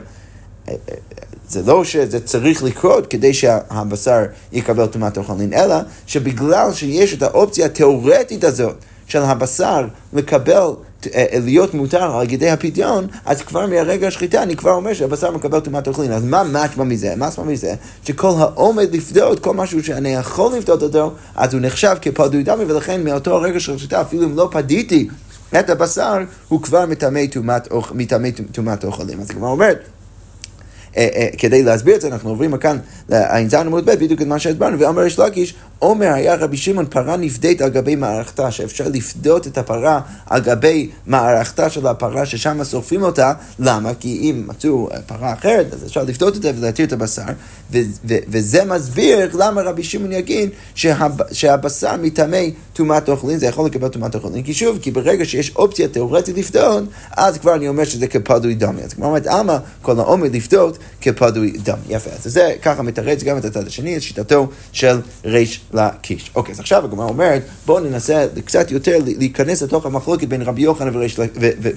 זה 1.50 1.62
לא 1.66 1.84
שזה 1.84 2.20
צריך 2.20 2.64
לקרות 2.64 3.08
כדי 3.08 3.34
שהבשר 3.34 4.24
יקבל 4.52 4.88
טומאת 4.88 5.18
אוכלין, 5.18 5.54
אלא 5.54 5.76
שבגלל 6.08 6.74
שיש 6.74 7.14
את 7.14 7.24
האופציה 7.24 7.66
התיאורטית 7.66 8.44
הזאת 8.44 8.76
של 9.08 9.22
הבשר 9.22 9.88
לקבל, 10.14 10.70
אה, 11.16 11.26
להיות 11.32 11.74
מותר 11.74 12.18
על 12.18 12.32
ידי 12.32 12.50
הפדיון, 12.50 13.08
אז 13.26 13.42
כבר 13.42 13.68
מהרגע 13.68 14.08
השחיטה 14.08 14.44
אני 14.44 14.56
כבר 14.56 14.72
אומר 14.72 14.94
שהבשר 14.94 15.32
מקבל 15.32 15.60
טומאת 15.60 15.88
אוכלין. 15.88 16.12
אז 16.12 16.24
מה 16.24 16.44
משמע 16.44 16.84
מזה? 16.84 17.16
מה 17.16 17.28
משמע 17.28 17.44
מזה? 17.44 17.74
שכל 18.04 18.32
העומד 18.40 18.96
לפדות, 18.96 19.40
כל 19.40 19.54
משהו 19.54 19.84
שאני 19.84 20.14
יכול 20.14 20.58
לפדות 20.58 20.84
אותו, 20.84 21.12
אז 21.36 21.54
הוא 21.54 21.62
נחשב 21.62 21.96
כפדוי 22.02 22.44
דמי, 22.44 22.64
ולכן 22.64 23.04
מאותו 23.04 23.36
הרגע 23.36 23.60
של 23.60 23.76
השחיטה, 23.76 24.02
אפילו 24.02 24.24
אם 24.24 24.36
לא 24.36 24.50
פדיתי 24.52 25.08
את 25.60 25.70
הבשר, 25.70 26.18
הוא 26.48 26.62
כבר 26.62 26.86
מטמא 26.86 27.22
טומאת 28.52 28.84
אוכלים. 28.84 29.22
אז 29.22 29.32
הגמרא 29.32 29.50
אומרת, 29.50 29.80
אה, 30.98 31.08
אה, 31.16 31.28
כדי 31.38 31.64
להסביר 31.64 31.96
את 31.96 32.02
זה, 32.02 32.08
אנחנו 32.08 32.30
עוברים 32.30 32.52
מכאן 32.52 32.78
לע"ז 33.10 33.54
עמוד 33.54 33.86
ב', 33.86 33.92
בדיוק 33.92 34.22
את 34.22 34.28
מה 34.28 34.40
שהסברנו, 34.40 34.80
ואומר 34.80 35.06
יש 35.06 35.20
לקיש, 35.20 35.54
עומר 35.80 36.14
היה 36.14 36.36
רבי 36.36 36.58
שמעון 36.58 36.86
פרה 36.86 37.18
נפדית 37.18 37.62
על 37.62 37.70
גבי 37.70 37.96
מערכתה, 37.96 38.52
שאפשר 38.52 38.86
לפדות 38.88 39.48
את 39.48 39.58
הפרה 39.58 40.02
על 40.26 40.42
גבי 40.42 40.90
מערכתה 41.08 41.70
של 41.70 41.88
הפרה 41.88 42.26
ששם 42.26 42.64
שורפים 42.64 43.04
אותה, 43.04 43.34
למה? 43.60 43.94
כי 44.00 44.18
אם 44.22 44.44
מצאו 44.48 44.90
פרה 45.08 45.34
אחרת, 45.34 45.74
אז 45.74 45.86
אפשר 45.86 46.04
לפדות 46.04 46.36
אותה 46.36 46.48
ולהתיר 46.58 46.86
את 46.86 46.94
הבשר, 46.94 47.24
וזה 48.04 48.66
מסביר 48.66 49.30
למה 49.34 49.62
רבי 49.62 49.84
שמעון 49.84 50.12
יגיד 50.12 50.50
שהבשר 51.32 51.96
מטעמי 52.02 52.54
טומאת 52.74 53.10
אוכלין, 53.10 53.38
זה 53.38 53.46
יכול 53.46 53.66
לקבל 53.66 53.88
טומאת 53.88 54.16
אוכלין, 54.16 54.44
כי 54.44 54.54
שוב, 54.54 54.80
כי 54.82 54.92
ברגע 54.92 55.26
שיש 55.26 55.52
אופציה 55.56 55.88
תאורטית 55.88 56.38
לפדות, 56.38 56.84
אז 57.18 57.38
כבר 57.38 57.56
אני 57.56 57.68
אומר 57.68 57.84
שזה 57.84 58.08
כפדוי 58.08 58.56
דמי. 58.56 58.82
אז 58.82 58.94
כמו 58.94 59.06
אומרת, 59.06 59.28
עלמא, 59.28 59.58
כל 59.82 60.00
העומד 60.00 60.36
לפדות 60.36 60.78
כפדוי 61.02 61.52
דם. 61.64 61.78
יפה, 61.90 62.10
אז 62.10 62.24
זה 62.24 62.54
ככה 62.62 62.82
מתרץ 62.82 63.24
גם 63.24 63.38
את 63.38 63.46
הצד 63.46 63.68
השני, 63.68 63.98
את 63.98 64.02
שיטתו 64.02 64.48
של 64.72 65.00
ריש 65.26 65.62
לקיש. 65.76 66.32
אוקיי, 66.36 66.54
אז 66.54 66.60
עכשיו 66.60 66.86
הגמרא 66.86 67.06
אומרת, 67.06 67.42
בואו 67.66 67.80
ננסה 67.80 68.26
קצת 68.46 68.72
יותר 68.72 68.98
להיכנס 69.06 69.62
לתוך 69.62 69.86
המחלוקת 69.86 70.28
בין 70.28 70.42
רבי 70.42 70.62
יוחנן 70.62 70.92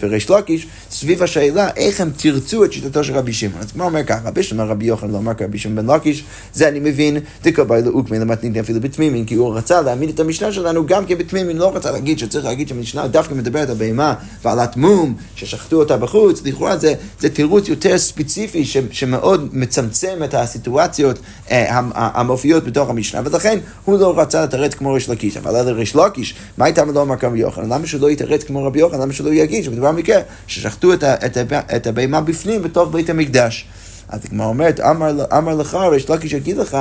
וריש 0.01 0.31
לקיש, 0.31 0.67
סביב 0.91 1.23
השאלה 1.23 1.71
איך 1.77 2.01
הם 2.01 2.11
תרצו 2.17 2.65
את 2.65 2.73
שיטתו 2.73 3.05
של 3.05 3.15
רבי 3.15 3.33
שמעון. 3.33 3.61
אז 3.61 3.71
הגמרא 3.71 3.87
אומר 3.87 4.05
ככה, 4.05 4.29
רבי 4.29 4.43
שמעון 4.43 4.69
רבי 4.69 4.87
יוחנן 4.87 5.11
לא 5.11 5.19
אמר 5.19 5.35
כרבי 5.35 5.59
שמעון 5.59 5.87
בן 5.87 5.95
לקיש, 5.95 6.25
זה 6.55 6.69
אני 6.69 6.81
מבין, 6.81 7.19
דקאבי 7.43 7.75
לאוקמי 7.85 8.19
למתנית 8.19 8.57
אפילו 8.57 8.81
בתמימין, 8.81 9.25
כי 9.25 9.35
הוא 9.35 9.57
רצה 9.57 9.81
להעמיד 9.81 10.09
את 10.09 10.21
המשנה 10.21 10.53
שלנו 10.53 10.87
גם 10.87 11.07
כן 11.07 11.19
בתמימין, 11.19 11.57
לא 11.57 11.77
רצה 11.77 11.91
להגיד 11.91 12.19
שצריך 12.19 12.45
להגיד 12.45 12.69
שהמשנה 12.69 13.09
דווקא 13.09 13.35
מדברת 13.35 13.69
על 13.69 13.77
בהמה 13.77 14.15
ועל 14.45 14.61
התמום, 14.61 15.15
ששחטו 15.37 15.77
אותה 15.77 15.97
בחוץ, 15.97 16.43
לכאורה 16.45 16.77
זה, 16.77 16.95
זה 17.21 17.29
תירוץ 17.29 17.69
יותר 17.69 17.99
ספציפי 17.99 18.65
ש, 18.65 18.77
שמאוד 18.91 19.49
מצמצם 19.53 20.19
את 20.25 20.35
הסיטואציות 20.35 21.19
אה, 21.51 21.81
המופיעות 21.95 22.65
בתוך 22.65 22.91
המשנה, 22.91 23.21
ולכן 23.25 23.59
הוא 23.89 23.99
לא 23.99 24.21
רצה 24.21 24.43
לתרץ 24.43 24.75
כמו 24.75 24.93
ריש 24.93 25.09
לקיש, 25.09 25.37
אבל 25.37 25.57
על 25.57 25.69
ריש 25.69 25.97
לקיש, 25.97 26.35
מה 26.59 26.65
הייתה 26.65 26.85
לא 26.85 27.03
אמר 27.03 27.17
כרבי 27.17 27.39
יוחנן? 27.39 27.73
למה 27.73 27.87
שלא 27.87 28.11
יתרץ 28.11 28.45
כמו 28.45 28.65
רבי 28.65 28.79
יוחנן? 28.79 29.01
למה 29.01 29.13
שלא 29.13 29.31
יגיד 29.31 29.65
שמדובר 29.65 29.93
במקרה 29.93 30.21
ששחטו 30.47 30.93
את, 30.93 31.05
את, 31.05 31.53
את 31.77 31.87
הבהמה 31.87 32.21
בפנים 32.21 32.63
בתוך 32.63 32.93
בית 32.93 33.11
המקדש? 33.11 33.67
אז 34.09 34.21
הגמרא 34.25 34.47
אומרת, 34.47 34.81
אמר, 34.81 35.25
אמר 35.39 35.55
לך, 35.55 35.75
ריש 35.75 36.11
לקיש 36.11 36.33
יגיד 36.33 36.57
לך, 36.57 36.79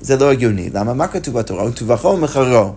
זה 0.00 0.16
לא 0.16 0.30
הגיוני. 0.30 0.70
למה? 0.74 0.94
מה 0.94 1.06
כתוב 1.06 1.38
בתורה? 1.38 1.64
וטובחו 1.64 2.08
ומחרו. 2.08 2.72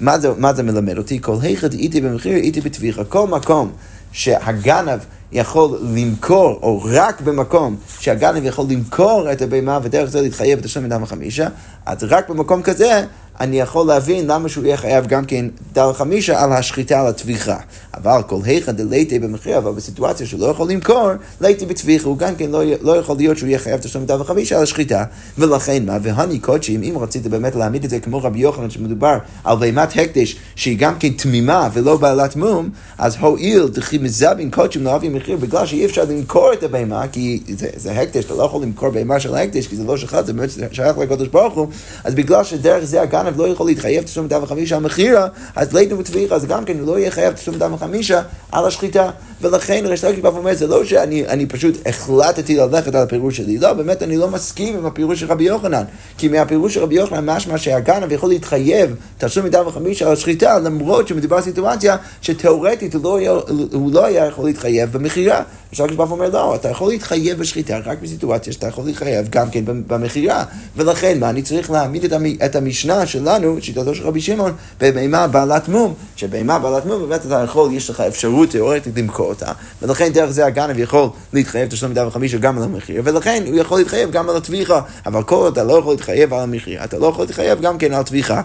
מה 0.00 0.18
זה, 0.18 0.28
מה 0.38 0.54
זה 0.54 0.62
מלמד 0.62 0.98
אותי? 0.98 1.18
כל 1.20 1.36
היכד 1.42 1.72
איתי 1.72 2.00
במחיר, 2.00 2.36
איתי 2.36 2.60
בטביחה. 2.60 3.04
כל 3.04 3.26
מקום 3.26 3.72
שהגנב 4.12 4.98
יכול 5.32 5.78
למכור, 5.94 6.58
או 6.62 6.82
רק 6.84 7.20
במקום 7.20 7.76
שהגנב 8.00 8.44
יכול 8.44 8.66
למכור 8.68 9.32
את 9.32 9.42
הבהמה 9.42 9.78
ודרך 9.82 10.10
זה 10.10 10.20
להתחייב 10.20 10.58
את 10.58 10.64
השם 10.64 10.84
מדם 10.84 11.02
החמישה, 11.02 11.48
אז 11.86 12.04
רק 12.04 12.28
במקום 12.28 12.62
כזה 12.62 13.04
אני 13.42 13.60
יכול 13.60 13.86
להבין 13.86 14.26
למה 14.26 14.48
שהוא 14.48 14.64
יהיה 14.64 14.76
חייב 14.76 15.06
גם 15.06 15.24
כן 15.24 15.46
דל 15.72 15.92
חמישה 15.92 16.44
על 16.44 16.52
השחיטה, 16.52 17.00
על 17.00 17.06
הטביחה. 17.06 17.56
אבל 17.94 18.22
כל 18.26 18.38
היכא 18.44 18.72
דלייטי 18.72 19.18
במחיר, 19.18 19.58
אבל 19.58 19.72
בסיטואציה 19.72 20.26
שהוא 20.26 20.40
לא 20.40 20.46
יכול 20.46 20.70
למכור, 20.70 21.10
לייטי 21.40 21.66
בטביחה, 21.66 22.08
הוא 22.08 22.18
גם 22.18 22.34
כן 22.34 22.50
לא, 22.50 22.62
לא 22.80 22.96
יכול 22.96 23.16
להיות 23.16 23.38
שהוא 23.38 23.46
יהיה 23.48 23.58
חייב 23.58 23.80
תשלום 23.80 24.06
דל 24.06 24.24
חמישה 24.24 24.56
על 24.56 24.62
השחיטה. 24.62 25.04
ולכן 25.38 25.86
מה, 25.86 25.98
והני 26.02 26.38
קודשים, 26.38 26.82
אם 26.82 26.98
רצית 26.98 27.26
באמת 27.26 27.54
להעמיד 27.54 27.84
את 27.84 27.90
זה 27.90 28.00
כמו 28.00 28.22
רבי 28.22 28.38
יוחנן, 28.38 28.70
שמדובר 28.70 29.18
על 29.44 29.56
בהמת 29.56 29.96
הקדש, 29.96 30.36
שהיא 30.56 30.78
גם 30.78 30.98
כן 30.98 31.08
תמימה 31.08 31.68
ולא 31.72 31.96
בעלת 31.96 32.36
מום, 32.36 32.70
אז 32.98 33.16
הואיל 33.20 33.68
דחי 33.68 33.98
מזבין 33.98 34.50
קודשים 34.50 34.84
להביא 34.84 35.10
מחיר, 35.10 35.36
בגלל 35.36 35.66
שאי 35.66 35.84
אפשר 35.84 36.04
למכור 36.04 36.52
את 36.52 36.62
הבהמה, 36.62 37.08
כי 37.12 37.40
זה, 37.58 37.68
זה 37.76 37.92
הקדש, 38.00 38.24
אתה 38.24 38.34
לא 38.34 38.42
יכול 38.42 38.62
למכור 38.62 38.90
בהמה 38.90 39.20
של 39.20 39.34
הקדש, 39.34 39.66
כי 39.66 39.76
זה 39.76 39.84
לא 39.84 39.96
שלך, 39.96 40.16
זה 40.26 40.32
באמת 40.32 40.50
שייך 40.72 40.98
לקדוש 40.98 41.28
ברוך 41.28 41.54
הוא, 41.54 41.66
אז 42.04 42.14
בגלל 42.14 42.44
שדרך 42.44 42.84
זה 42.84 43.02
הגנב 43.02 43.31
לא 43.36 43.48
יכול 43.48 43.66
להתחייב 43.66 44.04
תשלום 44.04 44.28
דם 44.28 44.42
וחמישה 44.42 44.76
על 44.76 44.82
מחירה, 44.82 45.26
אז 45.56 45.74
ליתנו 45.74 45.98
בטביחה, 45.98 46.34
אז 46.34 46.46
גם 46.46 46.64
כן 46.64 46.78
הוא 46.78 46.86
לא 46.86 46.98
יהיה 46.98 47.10
חייב 47.10 47.34
תשלום 47.34 47.58
דם 47.58 47.72
וחמישה 47.72 48.22
על 48.52 48.66
השחיטה. 48.66 49.10
ולכן 49.42 49.82
ריש 49.86 50.04
לקיש 50.04 50.20
בא 50.20 50.28
ואומר, 50.28 50.54
זה 50.54 50.66
לא 50.66 50.84
שאני 50.84 51.46
פשוט 51.46 51.74
החלטתי 51.86 52.56
ללכת 52.56 52.94
על 52.94 53.02
הפירוש 53.02 53.36
שלי, 53.36 53.58
לא, 53.58 53.72
באמת 53.72 54.02
אני 54.02 54.16
לא 54.16 54.28
מסכים 54.28 54.76
עם 54.76 54.86
הפירוש 54.86 55.20
של 55.20 55.26
רבי 55.26 55.44
יוחנן. 55.44 55.82
כי 56.18 56.28
מהפירוש 56.28 56.74
של 56.74 56.80
רבי 56.80 56.94
יוחנן 56.94 57.30
משמע 57.30 57.58
שהגנב 57.58 58.12
יכול 58.12 58.28
להתחייב 58.28 58.94
תשלום 59.18 59.46
מדם 59.46 59.64
וחמישה 59.66 60.06
על 60.06 60.12
השחיטה, 60.12 60.58
למרות 60.58 61.08
שמדובר 61.08 61.36
על 61.36 61.42
סיטואציה 61.42 61.96
שתאורטית 62.22 62.94
הוא 62.94 63.02
לא, 63.02 63.42
הוא 63.72 63.92
לא 63.92 64.04
היה 64.04 64.26
יכול 64.26 64.44
להתחייב 64.44 64.92
במכירה. 64.92 65.42
ריש 65.72 65.80
לקיש 65.80 65.96
בא 65.96 66.02
ואומר, 66.02 66.28
לא, 66.28 66.54
אתה 66.54 66.68
יכול 66.68 66.88
להתחייב 66.88 67.38
בשחיטה 67.38 67.78
רק 67.84 67.98
בסיטואציה 68.02 68.52
שאתה 68.52 68.66
יכול 68.66 68.84
להתחייב 68.84 69.26
גם 69.30 69.50
כן 69.50 69.64
במכירה. 69.64 70.44
ולכן, 70.76 71.20
מה, 71.20 71.30
אני 71.30 71.42
צריך 71.42 71.70
להעמיד 71.70 72.12
את 72.44 72.56
המשנה 72.56 73.06
שלנו, 73.22 73.56
שיטתו 73.60 73.94
של 73.94 74.06
רבי 74.06 74.20
שמעון, 74.20 74.52
בבהמה 74.80 75.26
בעלת 75.26 75.68
מום, 75.68 75.94
שבהמה 76.16 76.58
בעלת 76.58 76.86
מום, 76.86 77.08
באמת 77.08 77.26
אתה 77.26 77.42
יכול, 77.44 77.72
יש 77.72 77.90
לך 77.90 78.00
אפשרות 78.00 78.50
תיאורטית 78.50 78.98
למכור 78.98 79.28
אותה, 79.28 79.52
ולכן 79.82 80.08
דרך 80.08 80.30
זה 80.30 80.46
הגנב 80.46 80.78
יכול 80.78 81.08
להתחייב 81.32 81.68
תשלום 81.68 81.90
מידה 81.90 82.06
וחמישה 82.06 82.38
גם 82.38 82.58
על 82.58 82.64
המחיר, 82.64 83.02
ולכן 83.04 83.42
הוא 83.46 83.56
יכול 83.56 83.78
להתחייב 83.78 84.10
גם 84.10 84.30
על 84.30 84.36
הטביחה, 84.36 84.80
אבל 85.06 85.22
כל 85.22 85.48
אתה 85.52 85.64
לא 85.64 85.78
יכול 85.78 85.92
להתחייב 85.92 86.34
על 86.34 86.40
המחיר, 86.40 86.84
אתה 86.84 86.98
לא 86.98 87.06
יכול 87.06 87.24
להתחייב 87.24 87.60
גם 87.60 87.78
כן 87.78 87.94
על 87.94 88.02
טביחה. 88.02 88.42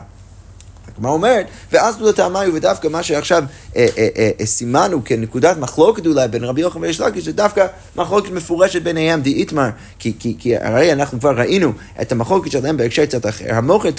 הגמרא 0.98 1.12
אומרת, 1.12 1.46
ואז 1.72 2.02
לא 2.02 2.12
טעמי 2.12 2.48
ודווקא 2.54 2.88
מה 2.88 3.04
שעכשיו 3.04 3.44
אה, 3.76 3.88
אה, 3.98 4.08
אה, 4.18 4.32
אה, 4.40 4.46
סימנו 4.46 5.04
כנקודת 5.06 5.58
מחלוקת 5.58 6.06
אולי 6.06 6.28
בין 6.28 6.44
רבי 6.44 6.62
יוחנן 6.62 6.82
ויש 6.82 7.02
לקיש, 7.02 7.28
דווקא 7.28 7.68
מחלוקת 7.96 8.32
מפורשת 8.32 8.82
ביניהם 8.82 9.22
די 9.22 9.34
איתמר, 9.34 9.70
כי, 10.00 10.14
כי, 10.20 10.36
כי 10.40 10.58
הרי 10.58 10.94
אנחנו 10.94 11.20
כבר 11.20 11.38
ראינו 11.38 11.72
את 12.02 12.12
המחלוקת 12.12 12.52
שלהם 12.52 12.78
בהקשר 12.78 13.06
קצת 13.06 13.26
אחר. 13.26 13.46
המוכר 13.50 13.90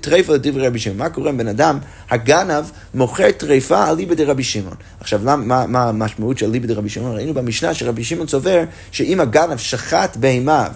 טריפה 0.00 0.34
לדברי 0.34 0.66
רבי 0.66 0.78
שמעון, 0.78 0.98
מה 0.98 1.08
קורה 1.08 1.28
עם 1.28 1.38
בן 1.38 1.48
אדם, 1.48 1.78
הגנב 2.10 2.64
מוכר 2.94 3.30
טריפה 3.30 3.84
על 3.84 3.96
ליבא 3.96 4.14
דרבי 4.14 4.42
שמעון. 4.42 4.74
עכשיו, 5.00 5.20
מה, 5.24 5.66
מה 5.66 5.88
המשמעות 5.88 6.38
של 6.38 6.50
ליבא 6.50 6.66
דרבי 6.66 6.88
שמעון? 6.88 7.16
ראינו 7.16 7.34
במשנה 7.34 7.74
שרבי 7.74 8.04
שמעון 8.04 8.26
סובר 8.26 8.64
שאם 8.92 9.20
הגנב 9.20 9.56
שחט 9.56 10.16
בהמה 10.16 10.68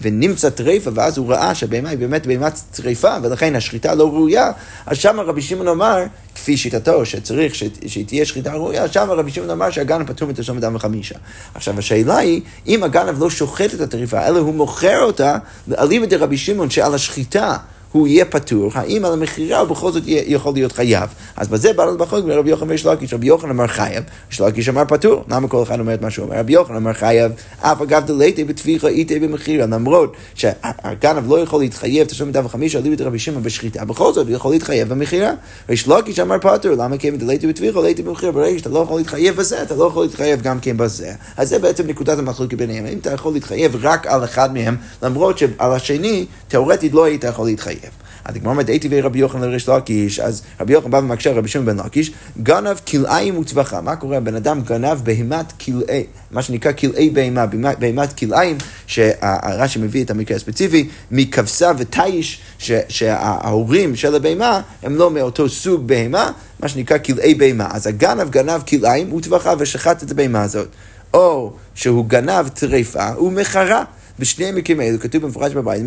ונמצא 0.00 0.50
טריפה, 0.50 0.90
ואז 0.94 1.18
הוא 1.18 1.28
ראה 1.32 1.54
שהבהמה 1.54 1.88
היא 1.88 1.98
באמת 1.98 2.26
בהמת 2.26 2.58
טריפה, 2.70 3.16
ולכן 3.22 3.56
השחיטה 3.56 3.94
לא 3.94 4.08
ראויה, 4.08 4.50
אז 4.86 4.96
שם 4.96 5.20
רבי 5.20 5.42
שמעון 5.42 5.68
אמר, 5.68 6.04
כפי 6.34 6.56
שיטתו, 6.56 7.06
שצריך 7.06 7.54
שהיא 7.86 8.06
תהיה 8.06 8.24
שחיטה 8.24 8.52
ראויה, 8.52 8.88
שם 8.88 9.06
רבי 9.10 9.30
שמעון 9.30 9.50
אמר 9.50 9.70
שהגנב 9.70 10.06
פטור 10.06 10.28
מתשלום 10.28 10.58
אדם 10.58 10.74
וחמישה. 10.74 11.14
עכשיו, 11.54 11.78
השאלה 11.78 12.16
היא, 12.16 12.40
אם 12.66 12.82
הגנב 12.82 13.22
לא 13.22 13.30
שוחט 13.30 13.74
את 13.74 13.80
הטריפה, 13.80 14.26
אלא 14.26 14.38
הוא 14.38 14.54
מוכר 14.54 15.02
אותה, 15.02 15.38
אליבא 15.78 16.06
דרבי 16.06 16.38
שמעון 16.38 16.70
שעל 16.70 16.94
השחיטה 16.94 17.56
הוא 17.92 18.08
יהיה 18.08 18.24
פטור, 18.24 18.70
האם 18.74 19.04
על 19.04 19.12
המכירה 19.12 19.58
הוא 19.58 19.68
בכל 19.68 19.92
זאת 19.92 20.02
יכול 20.06 20.52
להיות 20.54 20.72
חייב. 20.72 21.10
אז 21.36 21.48
בזה 21.48 21.72
בא 21.72 21.84
לנו 21.84 21.98
בחוק 21.98 22.24
רבי 22.28 22.50
יוחנן 22.50 22.70
ויש 22.70 22.86
לקיש, 22.86 23.14
רבי 23.14 23.26
יוחנן 23.26 23.50
אמר 23.50 23.66
חייב, 23.66 24.04
ריש 24.32 24.40
לקיש 24.40 24.68
אמר 24.68 24.84
פטור, 24.88 25.24
למה 25.28 25.48
כל 25.48 25.62
אחד 25.62 25.80
אומר 25.80 25.94
את 25.94 26.02
מה 26.02 26.10
שהוא 26.10 26.26
אומר? 26.26 26.38
רבי 26.38 26.52
יוחנן 26.52 26.76
אמר 26.76 26.92
חייב, 26.92 27.32
אף 27.60 27.82
על 27.82 27.94
גב 27.94 28.06
דליתיה 28.06 28.44
בטביחה 28.44 28.88
איתיה 28.88 29.18
במכירה, 29.18 29.66
למרות 29.66 30.12
שהגנב 30.34 31.32
לא 31.32 31.40
יכול 31.40 31.60
להתחייב 31.60 32.06
תשלומי 32.06 32.28
ארבעה 32.28 32.44
וחמישה 32.44 32.80
אליבא 32.80 33.00
דרבי 33.00 33.18
שמעון 33.18 33.42
בשחיטה, 33.42 33.84
בכל 33.84 34.12
זאת 34.12 34.26
הוא 34.26 34.36
יכול 34.36 34.52
להתחייב 34.52 34.88
במכירה. 34.88 35.30
וריש 35.68 35.88
לקיש 35.88 36.20
אמר 36.20 36.38
פטור, 36.38 36.72
למה 36.72 36.98
כיוון 36.98 37.16
דליתיה 37.16 37.46
בטביחה, 37.46 37.80
ליתיה 37.80 38.02
במכירה, 38.02 38.32
ברגע 38.32 38.58
שאתה 38.58 38.70
לא 38.70 38.78
יכול 38.78 38.98
להתחייב 38.98 39.36
בזה, 39.36 39.62
אתה 39.62 39.74
לא 39.74 39.84
יכול 39.84 40.02
להתחייב 40.02 40.42
גם 40.42 40.60
כן 40.60 40.76
בזה. 40.76 41.12
אז 41.36 41.48
זה 41.48 41.58
בעצם 41.58 41.86
נקודת 41.86 42.18
המחלוקת 42.18 42.58
ביניהם, 42.58 42.86
אם 42.86 42.98
אתה 42.98 43.12
יכול 43.12 43.32
להתחייב 43.32 43.76
רק 43.82 44.06
על 44.06 44.24
אחד 44.24 44.54
מהם, 44.54 44.76
למרות 45.02 45.38
שעל 45.38 45.72
השני, 45.72 46.26
לא. 46.54 47.77
אז 48.24 48.36
הגמרא 48.36 48.50
אומרת, 48.50 48.68
איתיביה 48.68 48.88
רבי 48.90 49.18
יוחנן 49.18 49.42
לריש 49.42 49.68
לקיש, 49.68 50.20
אז 50.20 50.42
רבי 50.60 50.72
יוחנן 50.72 50.90
בא 50.90 50.96
ומקשה 50.96 51.32
רבי 51.32 51.48
שמעון 51.48 51.66
בן 51.66 51.86
לקיש, 51.86 52.12
גנב 52.42 52.76
כלאיים 52.88 53.38
וטבחה. 53.38 53.80
מה 53.80 53.96
קורה? 53.96 54.20
בן 54.20 54.34
אדם 54.34 54.60
גנב 54.60 54.98
בהימת 55.04 55.52
כלאי, 55.64 56.04
מה 56.30 56.42
שנקרא 56.42 56.72
כלאי 56.72 57.10
בהמה, 57.10 57.46
בהימת 57.78 58.12
כלאיים, 58.12 58.58
שהרש"י 58.86 59.78
מביא 59.78 60.04
את 60.04 60.10
המקרה 60.10 60.36
הספציפי, 60.36 60.88
מכבשה 61.10 61.72
ותיש, 61.78 62.40
שההורים 62.88 63.96
של 63.96 64.14
הבהמה 64.14 64.60
הם 64.82 64.96
לא 64.96 65.10
מאותו 65.10 65.48
סוג 65.48 65.86
בהמה, 65.86 66.30
מה 66.60 66.68
שנקרא 66.68 66.98
כלאי 66.98 67.34
בהמה. 67.34 67.68
אז 67.70 67.86
הגנב 67.86 68.30
גנב 68.30 68.62
כלאיים 68.68 69.12
וטבחה 69.12 69.54
ושחט 69.58 70.02
את 70.02 70.10
הבהמה 70.10 70.42
הזאת. 70.42 70.68
או 71.14 71.52
שהוא 71.74 72.06
גנב 72.06 72.48
טריפה 72.48 73.08
ומחרה. 73.20 73.84
בשני 74.18 74.46
המקרים 74.46 74.80
האלו 74.80 75.00
כתוב 75.00 75.22
במפורש 75.22 75.52
בבית, 75.52 75.82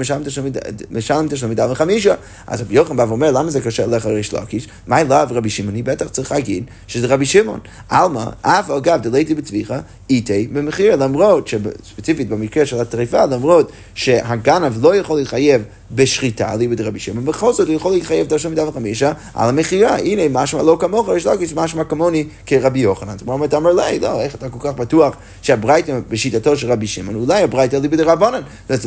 משלם 0.92 1.28
תשלום 1.28 1.50
מידה 1.50 1.72
וחמישה. 1.72 2.16
אז 2.48 2.62
רבי 2.62 2.76
יוחנן 2.76 2.98
בא 2.98 3.06
ואומר, 3.08 3.32
למה 3.32 3.52
זה 3.52 3.62
קשה 3.62 3.86
לך 3.86 4.06
ריש 4.06 4.34
לקיש? 4.34 4.68
מה 4.88 5.02
אליו 5.02 5.28
רבי 5.32 5.50
שמעון? 5.50 5.74
אני 5.74 5.84
בטח 5.84 6.08
צריך 6.08 6.32
להגיד 6.32 6.64
שזה 6.88 7.08
רבי 7.08 7.26
שמעון. 7.26 7.60
עלמא, 7.90 8.26
אף 8.42 8.70
אגב 8.70 9.02
דלייתי 9.02 9.36
בטביחה, 9.36 9.80
איתי 10.10 10.48
במחיר, 10.54 10.96
למרות 10.96 11.48
שספציפית 11.48 12.30
במקרה 12.30 12.66
של 12.66 12.80
הטריפה, 12.80 13.26
למרות 13.26 13.72
שהגנב 13.96 14.86
לא 14.86 14.96
יכול 14.96 15.18
להתחייב 15.18 15.64
בשחיטה, 15.92 16.56
ליבא 16.56 16.76
דרבי 16.76 17.00
שמעון, 17.00 17.26
בכל 17.26 17.54
זאת 17.54 17.68
הוא 17.68 17.76
יכול 17.76 17.92
להתחייב 17.92 18.28
את 18.28 18.32
השם 18.32 18.50
מידה 18.50 18.68
וחמישה 18.68 19.12
על 19.34 19.50
המכירה. 19.50 19.96
הנה, 19.98 20.22
משמע 20.30 20.64
לא 20.64 20.78
כמוך, 20.80 21.10
יש 21.16 21.26
לקיש, 21.26 21.54
משמע 21.54 21.84
כמוני 21.84 22.26
כרבי 22.46 22.80
יוחנן. 22.80 23.18
זאת 23.18 23.28
אומרת, 23.28 23.54
אמר 23.54 23.74
לי, 23.74 24.00
לא, 24.00 24.22
איך 24.22 24.36
אתה 24.36 24.50
כל 24.50 24.60
כך 24.70 24.76
בטוח 24.76 25.16
שהברייתא 25.42 26.00
בשיטתו 26.10 26.58
של 26.58 26.72
רבי 26.72 26.88
שמעון, 26.88 27.16
אולי 27.16 27.44
הברייתא 27.44 27.76
ליבא 27.76 27.98
דרבנן. 28.22 28.42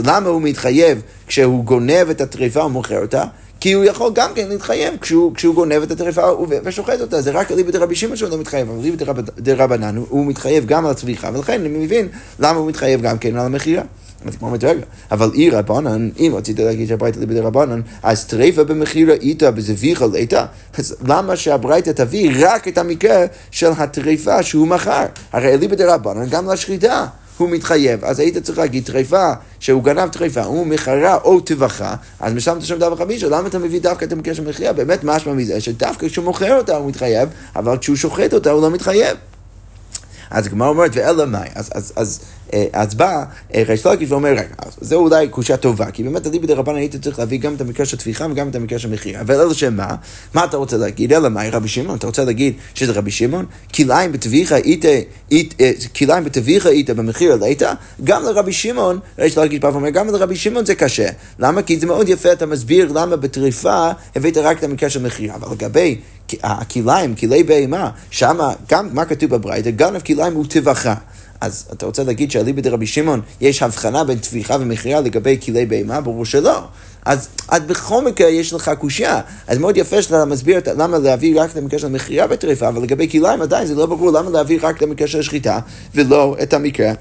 למה 0.04 0.28
הוא 0.28 0.42
מתחייב 0.42 1.02
כשהוא 1.26 1.64
גונב 1.64 2.10
את 2.10 2.20
הטריפה 2.20 2.64
ומוכר 2.64 3.02
אותה? 3.02 3.24
כי 3.60 3.72
הוא 3.72 3.84
יכול 3.84 4.10
גם 4.14 4.30
כן 4.34 4.48
להתחייב 4.48 4.94
כשהוא, 5.00 5.34
כשהוא 5.34 5.54
גונב 5.54 5.82
את 5.82 5.90
הטריפה 5.90 6.22
ושוחט 6.64 7.00
אותה, 7.00 7.20
זה 7.20 7.30
רק 7.30 7.52
אליבא 7.52 7.70
דרבי 7.70 7.94
שמעון 7.94 8.16
שהוא 8.16 8.30
לא 8.30 8.38
מתחייב, 8.38 8.70
אבל 8.70 8.78
אליבא 8.78 9.22
דרבנן 9.38 9.96
הוא 9.96 10.26
מתחייב 10.26 10.66
גם 10.66 10.84
על 10.84 10.90
הצריכה, 10.90 11.30
ולכן 11.34 11.60
אני 11.60 11.68
מבין 11.68 12.08
למה 12.38 12.58
הוא 12.58 12.68
מתחייב 12.68 13.02
גם 13.02 13.18
כן 13.18 13.36
על 13.36 13.46
המכירה. 13.46 13.82
אז 14.26 14.36
כמו 14.36 14.46
אומרת, 14.46 14.64
רגע, 14.64 14.84
אבל 15.10 15.30
אי 15.34 15.50
רבנן, 15.50 16.08
אם 16.18 16.32
רצית 16.36 16.58
להגיד 16.58 16.88
שהברייתא 16.88 17.18
ליבא 17.18 17.34
דרבנן, 17.34 17.80
אז 18.02 18.24
טריפה 18.24 18.64
במכירה 18.64 19.14
איתה 19.14 19.50
בזוויחה 19.50 20.06
ליתה, 20.12 20.46
אז 20.78 20.96
למה 21.06 21.36
שהברייתא 21.36 21.90
תביא 21.90 22.30
רק 22.38 22.68
את 22.68 22.78
המקרה 22.78 23.24
של 23.50 23.70
הטריפה 23.76 24.42
שהוא 24.42 24.68
מכר? 24.68 25.04
הרי 25.32 25.54
אליבא 25.54 25.76
דרבנן 25.76 26.28
גם 26.28 26.50
לשחיטה. 26.50 27.06
הוא 27.38 27.50
מתחייב. 27.50 28.04
אז 28.04 28.18
היית 28.18 28.38
צריך 28.38 28.58
להגיד 28.58 28.84
טריפה, 28.84 29.32
שהוא 29.60 29.82
גנב 29.82 30.08
טריפה, 30.08 30.42
הוא 30.42 30.66
מכרה 30.66 31.14
או 31.14 31.40
טבחה, 31.40 31.94
אז 32.20 32.32
משלמת 32.32 32.62
שם 32.62 32.78
דווקא 32.78 33.04
חמישה, 33.04 33.28
למה 33.28 33.48
אתה 33.48 33.58
מביא 33.58 33.80
דווקא 33.80 34.04
את 34.04 34.12
המקרה 34.12 34.34
של 34.34 34.48
מכריע? 34.48 34.72
באמת 34.72 35.04
משמע 35.04 35.32
מזה 35.32 35.60
שדווקא 35.60 36.08
כשהוא 36.08 36.24
מוכר 36.24 36.56
אותה 36.56 36.76
הוא 36.76 36.88
מתחייב, 36.88 37.28
אבל 37.56 37.78
כשהוא 37.78 37.96
שוחט 37.96 38.34
אותה 38.34 38.50
הוא 38.50 38.62
לא 38.62 38.70
מתחייב. 38.70 39.16
אז 40.30 40.46
הגמרא 40.46 40.68
אומרת, 40.68 40.90
ואלא 40.94 41.26
מאי? 41.26 41.48
אז, 41.54 41.70
אז, 41.74 41.92
אז, 41.96 42.20
אז 42.72 42.94
בא 42.94 43.24
אה, 43.54 43.62
ריש 43.66 43.86
לקיש 43.86 44.10
ואומר, 44.10 44.30
רגע, 44.30 44.42
זה 44.80 44.94
אולי 44.94 45.28
קושייה 45.28 45.58
טובה, 45.58 45.90
כי 45.90 46.02
באמת 46.02 46.26
אליבא 46.26 46.46
דרבנן 46.46 46.76
היית 46.76 46.96
צריך 46.96 47.18
להביא 47.18 47.38
גם 47.38 47.54
את 47.54 47.60
המקרה 47.60 47.86
של 47.86 47.96
טפיחה 47.96 48.26
וגם 48.30 48.48
את 48.48 48.54
המקרה 48.54 48.78
של 48.78 48.90
מחיר. 48.90 49.20
אבל 49.20 49.40
אלא 49.40 49.54
שמה? 49.54 49.94
מה 50.34 50.44
אתה 50.44 50.56
רוצה 50.56 50.76
להגיד? 50.76 51.12
אלא 51.12 51.28
מאי 51.28 51.50
רבי 51.50 51.68
שמעון? 51.68 51.98
אתה 51.98 52.06
רוצה 52.06 52.24
להגיד 52.24 52.54
שזה 52.74 52.92
רבי 52.92 53.10
שמעון? 53.10 53.44
כליים 53.74 54.12
בטביחה 54.12 54.56
איתה, 54.56 54.88
אה, 55.32 55.40
כליים 55.96 56.24
בטביחה 56.24 56.68
איתה 56.68 56.94
במחיר 56.94 57.36
לאיתה? 57.36 57.72
גם 58.04 58.22
לרבי 58.22 58.52
שמעון, 58.52 58.98
ריש 59.18 59.38
לקיש 59.38 59.58
בא 59.58 59.66
ואומר, 59.66 59.90
גם 59.90 60.08
לרבי 60.08 60.36
שמעון 60.36 60.64
זה 60.64 60.74
קשה. 60.74 61.08
למה? 61.38 61.62
כי 61.62 61.78
זה 61.78 61.86
מאוד 61.86 62.08
יפה, 62.08 62.32
אתה 62.32 62.46
מסביר 62.46 62.92
למה 62.92 63.16
בטריפה 63.16 63.90
הבאת 64.16 64.36
רק 64.36 64.58
את 64.58 64.64
המקרה 64.64 64.90
של 64.90 65.02
מחיר. 65.02 65.34
אבל 65.34 65.52
לגבי 65.52 65.96
הכליים, 66.42 67.14
כלי 67.14 67.42
בהמה, 67.42 67.90
שם, 68.10 68.38
גם 68.68 68.88
מה 68.92 69.04
כתוב 69.04 69.30
בברייתא, 69.30 69.70
גנב 69.70 70.00
כליים 70.00 70.34
הוא 70.34 70.44
טבחה. 70.48 70.94
אז 71.40 71.68
אתה 71.72 71.86
רוצה 71.86 72.04
להגיד 72.04 72.30
שאליבא 72.30 72.60
דרבי 72.60 72.86
שמעון 72.86 73.20
יש 73.40 73.62
הבחנה 73.62 74.04
בין 74.04 74.18
טביחה 74.18 74.56
ומכירה 74.60 75.00
לגבי 75.00 75.38
כלי 75.44 75.66
בהמה? 75.66 76.00
ברור 76.00 76.24
שלא. 76.24 76.62
אז, 77.04 77.28
אז 77.48 77.62
בכל 77.62 78.04
מקרה 78.04 78.28
יש 78.28 78.52
לך 78.52 78.70
קושייה. 78.78 79.20
אז 79.46 79.58
מאוד 79.58 79.76
יפה 79.76 80.02
שאתה 80.02 80.24
מסביר 80.24 80.60
למה 80.76 80.98
להביא 80.98 81.40
רק 81.40 81.50
את 81.50 81.56
המקרה 81.56 81.78
של 81.78 81.88
מכירה 81.88 82.26
בטריפה, 82.26 82.68
אבל 82.68 82.82
לגבי 82.82 83.08
כליים 83.08 83.42
עדיין 83.42 83.66
זה 83.66 83.74
לא 83.74 83.86
ברור 83.86 84.10
למה 84.10 84.30
להביא 84.30 84.58
רק 84.62 84.76
את 84.76 84.82
המקרה 84.82 85.08
של 85.08 85.18
השחיטה 85.18 85.58
ולא 85.94 86.36
את 86.42 86.52
המקרה 86.52 86.92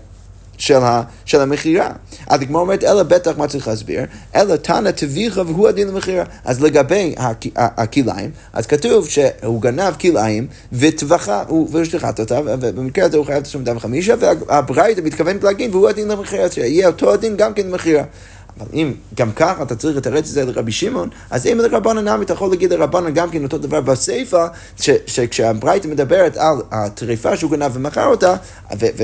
של, 0.64 0.84
ה, 0.84 1.02
של 1.26 1.42
המכירה. 1.42 1.90
אז 2.28 2.42
הגמרא 2.42 2.62
אומרת, 2.62 2.84
אלא 2.84 3.04
בטח 3.04 3.32
מה 3.38 3.48
צריך 3.48 3.68
להסביר? 3.68 4.02
אלא 4.36 4.56
תנא 4.56 4.90
תביך 4.90 5.42
והוא 5.48 5.68
הדין 5.68 5.88
למכירה. 5.88 6.24
אז 6.46 6.64
לגבי 6.64 7.16
הכליים, 7.56 8.32
אז 8.54 8.66
כתוב 8.66 9.10
שהוא 9.10 9.62
גנב 9.62 9.94
כליים 10.00 10.48
וטבחה, 10.74 11.44
ושליחת 11.72 12.20
אותה, 12.20 12.40
ובמקרה 12.46 13.06
הזה 13.06 13.18
הוא 13.18 13.26
חייב 13.26 13.44
לשלם 13.44 13.64
דם 13.64 13.80
חמישה, 13.80 14.14
והברייתא 14.20 15.02
מתכוונת 15.02 15.44
להגיד, 15.44 15.76
והוא 15.76 15.90
הדין 15.90 16.08
למכירה, 16.08 16.52
שיהיה 16.52 16.88
אותו 16.88 17.14
הדין 17.14 17.38
גם 17.38 17.54
כן 17.54 17.68
למכירה. 17.68 18.04
אבל 18.60 18.68
אם 18.74 18.94
גם 19.16 19.32
ככה 19.32 19.64
אתה 19.64 19.76
צריך 19.76 19.98
לתרץ 19.98 20.28
את 20.28 20.32
זה 20.34 20.46
לרבי 20.46 20.72
שמעון, 20.72 21.10
אז 21.30 21.48
אם 21.48 21.58
לרבנן 21.58 22.08
נמי 22.08 22.26
אתה 22.26 22.34
יכול 22.34 22.50
להגיד 22.50 22.74
לרבנן 22.74 23.14
גם 23.14 23.30
כן 23.30 23.44
אותו 23.44 23.58
דבר 23.58 23.82
בסיפא, 23.82 24.48
שכשהברייתא 25.08 25.88
מדברת 25.88 26.38
על 26.38 26.56
הטריפה 26.72 27.38
שהוא 27.38 27.52
גנב 27.52 27.72
ומכר 27.74 28.06
אותה, 28.06 28.36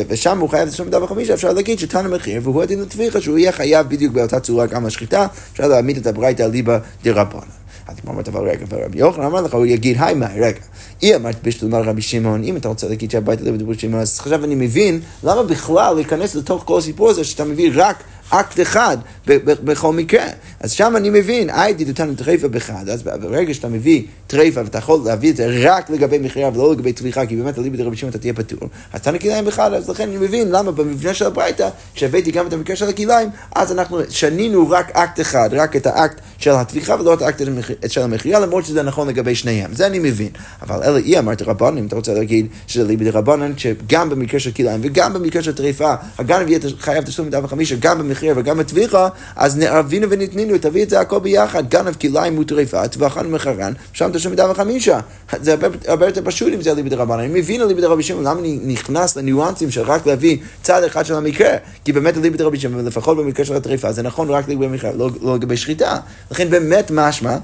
ושם 0.09 0.39
הוא 0.39 0.49
חייב 0.49 0.67
לשלם 0.67 0.87
מדבר 0.87 1.07
חמישה, 1.07 1.33
אפשר 1.33 1.53
להגיד 1.53 1.79
שתנא 1.79 2.15
מחיר 2.15 2.41
והוא 2.43 2.63
הדין 2.63 2.81
לטביחה, 2.81 3.21
שהוא 3.21 3.37
יהיה 3.37 3.51
חייב 3.51 3.89
בדיוק 3.89 4.13
באותה 4.13 4.39
צורה 4.39 4.65
גם 4.65 4.85
לשחיטה, 4.85 5.27
אפשר 5.51 5.67
להעמיד 5.67 5.97
את 5.97 6.07
הברייתא 6.07 6.43
על 6.43 6.51
ליבא 6.51 6.79
דרבנן. 7.03 7.39
אז 7.87 7.95
היא 8.03 8.09
אומרת, 8.09 8.27
אבל 8.27 8.49
רגע, 8.49 8.65
ורבי 8.69 8.99
יוחנן 8.99 9.23
אמר 9.23 9.41
לך, 9.41 9.53
הוא 9.53 9.65
יגיד, 9.65 9.97
היי 9.99 10.13
מאי, 10.13 10.39
רגע. 10.39 10.59
היא 11.01 11.15
אמרת 11.15 11.43
בשלמה 11.43 11.79
רבי 11.79 12.01
שמעון, 12.01 12.43
אם 12.43 12.57
אתה 12.57 12.67
רוצה 12.67 12.87
להגיד 12.87 13.11
שהבית 13.11 13.41
לא 13.41 13.51
בדיבור 13.51 13.73
שמעון, 13.73 14.01
אז 14.01 14.19
עכשיו 14.19 14.43
אני 14.43 14.55
מבין 14.55 14.99
למה 15.23 15.43
בכלל 15.43 15.95
להיכנס 15.95 16.35
לתוך 16.35 16.63
כל 16.65 16.77
הסיפור 16.77 17.09
הזה 17.09 17.23
שאתה 17.23 17.45
מביא 17.45 17.71
רק 17.75 18.03
אקט 18.29 18.61
אחד 18.61 18.97
בכל 19.43 19.93
מקרה. 19.93 20.23
אז 20.59 20.71
שם 20.71 20.93
אני 20.95 21.09
מבין, 21.09 21.49
איידי 21.49 21.85
דתנא 21.85 22.15
טריפה 22.15 22.47
באחד, 22.47 22.89
אז 22.89 23.03
ברגע 23.03 23.53
שאתה 23.53 23.67
מביא 23.67 24.03
טריפה 24.27 24.61
ואתה 24.63 24.77
יכול 24.77 24.99
להביא 25.05 25.31
את 25.31 25.35
זה 25.35 25.47
רק 25.61 25.89
לגבי 25.89 26.17
מכירה 26.17 26.49
ולא 26.53 26.71
לגבי 26.71 26.93
טביחה, 26.93 27.25
כי 27.25 27.35
באמת 27.35 27.59
אליבא 27.59 27.77
דרבי 27.77 27.97
שמעון 27.97 28.09
אתה 28.09 28.19
תהיה 28.19 28.33
פטור, 28.33 28.69
אז 28.93 29.01
תנא 29.01 29.17
כלאיים 29.17 29.45
באחד, 29.45 29.73
אז 29.73 29.89
לכן 29.89 30.09
אני 30.09 30.17
מבין 30.17 30.51
למה 30.51 30.71
במבנה 30.71 31.13
של 31.13 31.25
הברייתא, 31.25 31.69
כשהבאתי 31.95 32.31
גם 32.31 32.47
את 32.47 32.53
המקרה 32.53 32.75
של 32.75 32.89
הכלאיים, 32.89 33.29
אז 33.55 33.71
אנחנו 33.71 33.99
שנינו 34.09 34.69
רק 34.69 34.91
אקט 34.91 35.21
אחד, 35.21 35.49
רק 35.53 35.75
את 35.75 35.87
האקט 35.87 36.21
של 36.37 36.51
הטביחה 36.51 36.95
ולא 36.99 37.13
את 37.13 37.21
האקט 37.21 37.41
של 37.87 38.01
המכירה, 38.01 38.39
למרות 38.39 38.65
שזה 38.65 38.83
נכון 38.83 39.07
לגבי 39.07 39.35
שניהם, 39.35 39.73
זה 39.73 39.87
אני 39.87 39.99
מבין. 39.99 40.29
אבל 40.61 40.83
אלא 40.83 40.95
אי 40.97 41.19
אמרת 41.19 41.41
רבנן, 41.41 41.87
אתה 41.87 41.95
רוצה 41.95 42.13
להגיד 42.13 42.47
שזה 42.67 42.81
אליבא 42.85 43.05
דרבנן, 43.05 43.57
שגם 43.57 44.09
במקרה 44.09 44.39
של 44.39 44.51
כלאיים 44.51 44.79
וגם 44.83 45.13
במקרה 45.13 45.43
של 45.43 45.53
טריפה, 45.53 45.93
יהיה 46.29 46.59
חייב 46.79 47.03
תשלום 47.03 47.27
מדף 47.27 47.39
וחמישה, 47.43 47.75
גם 47.79 47.99
במחיר 48.19 48.33
וגם 48.37 48.57
בטביחה, 48.57 49.07
אז 49.35 49.59
אבינו 49.79 50.09
ונתנינו, 50.09 50.57
תביא 50.57 50.83
את 50.83 50.89
זה 50.89 50.99
הכל 50.99 51.19
ביחד, 51.19 51.69
גנב 51.69 51.95
כליים 52.01 52.39
וטריפה, 52.39 52.87
טבחן 52.87 53.25
ומחרן, 53.25 53.73
שם 53.93 54.09
תשלום 54.13 54.33
מדף 54.33 54.45
וחמישה. 54.51 54.99
זה 55.41 55.55
הרבה 55.87 56.05
יותר 56.05 56.21
פשוט 56.25 56.53
אם 56.53 56.61
זה 56.61 56.71
אליבא 56.71 56.89
דרבנן. 56.89 57.19
אני 57.19 57.39
מבין 57.39 57.61
אליבא 57.61 57.81
דרבי 57.81 58.03
שמעון, 58.03 58.23
למה 58.23 58.39
אני 58.39 58.59
נכנס 58.63 59.15
לניואנסים 59.15 59.71
של 59.71 59.81
רק 59.81 60.05
להביא 60.05 60.37
צד 60.61 60.83
אחד 60.83 61.05
של 61.05 61.15
המקרה? 61.15 61.49
כי 61.85 61.91
באמת 61.91 62.17
אליבא 62.17 62.37
דרבי 62.37 62.59
שמעון, 62.59 62.85
לפחות 62.85 63.17
במקרה 63.17 63.45
של 63.45 63.55
הטריפה, 63.55 63.91
זה 63.91 64.01
נכון 64.01 64.29
רק 64.29 64.49
לגבי 64.49 64.67
מחיר, 64.67 64.91
לא, 64.95 65.09
לא 65.21 65.35
לגבי 65.35 65.57
שחיטה. 65.57 65.97
לכן 66.31 66.49
באמת 66.49 66.91
משמע 66.93 67.37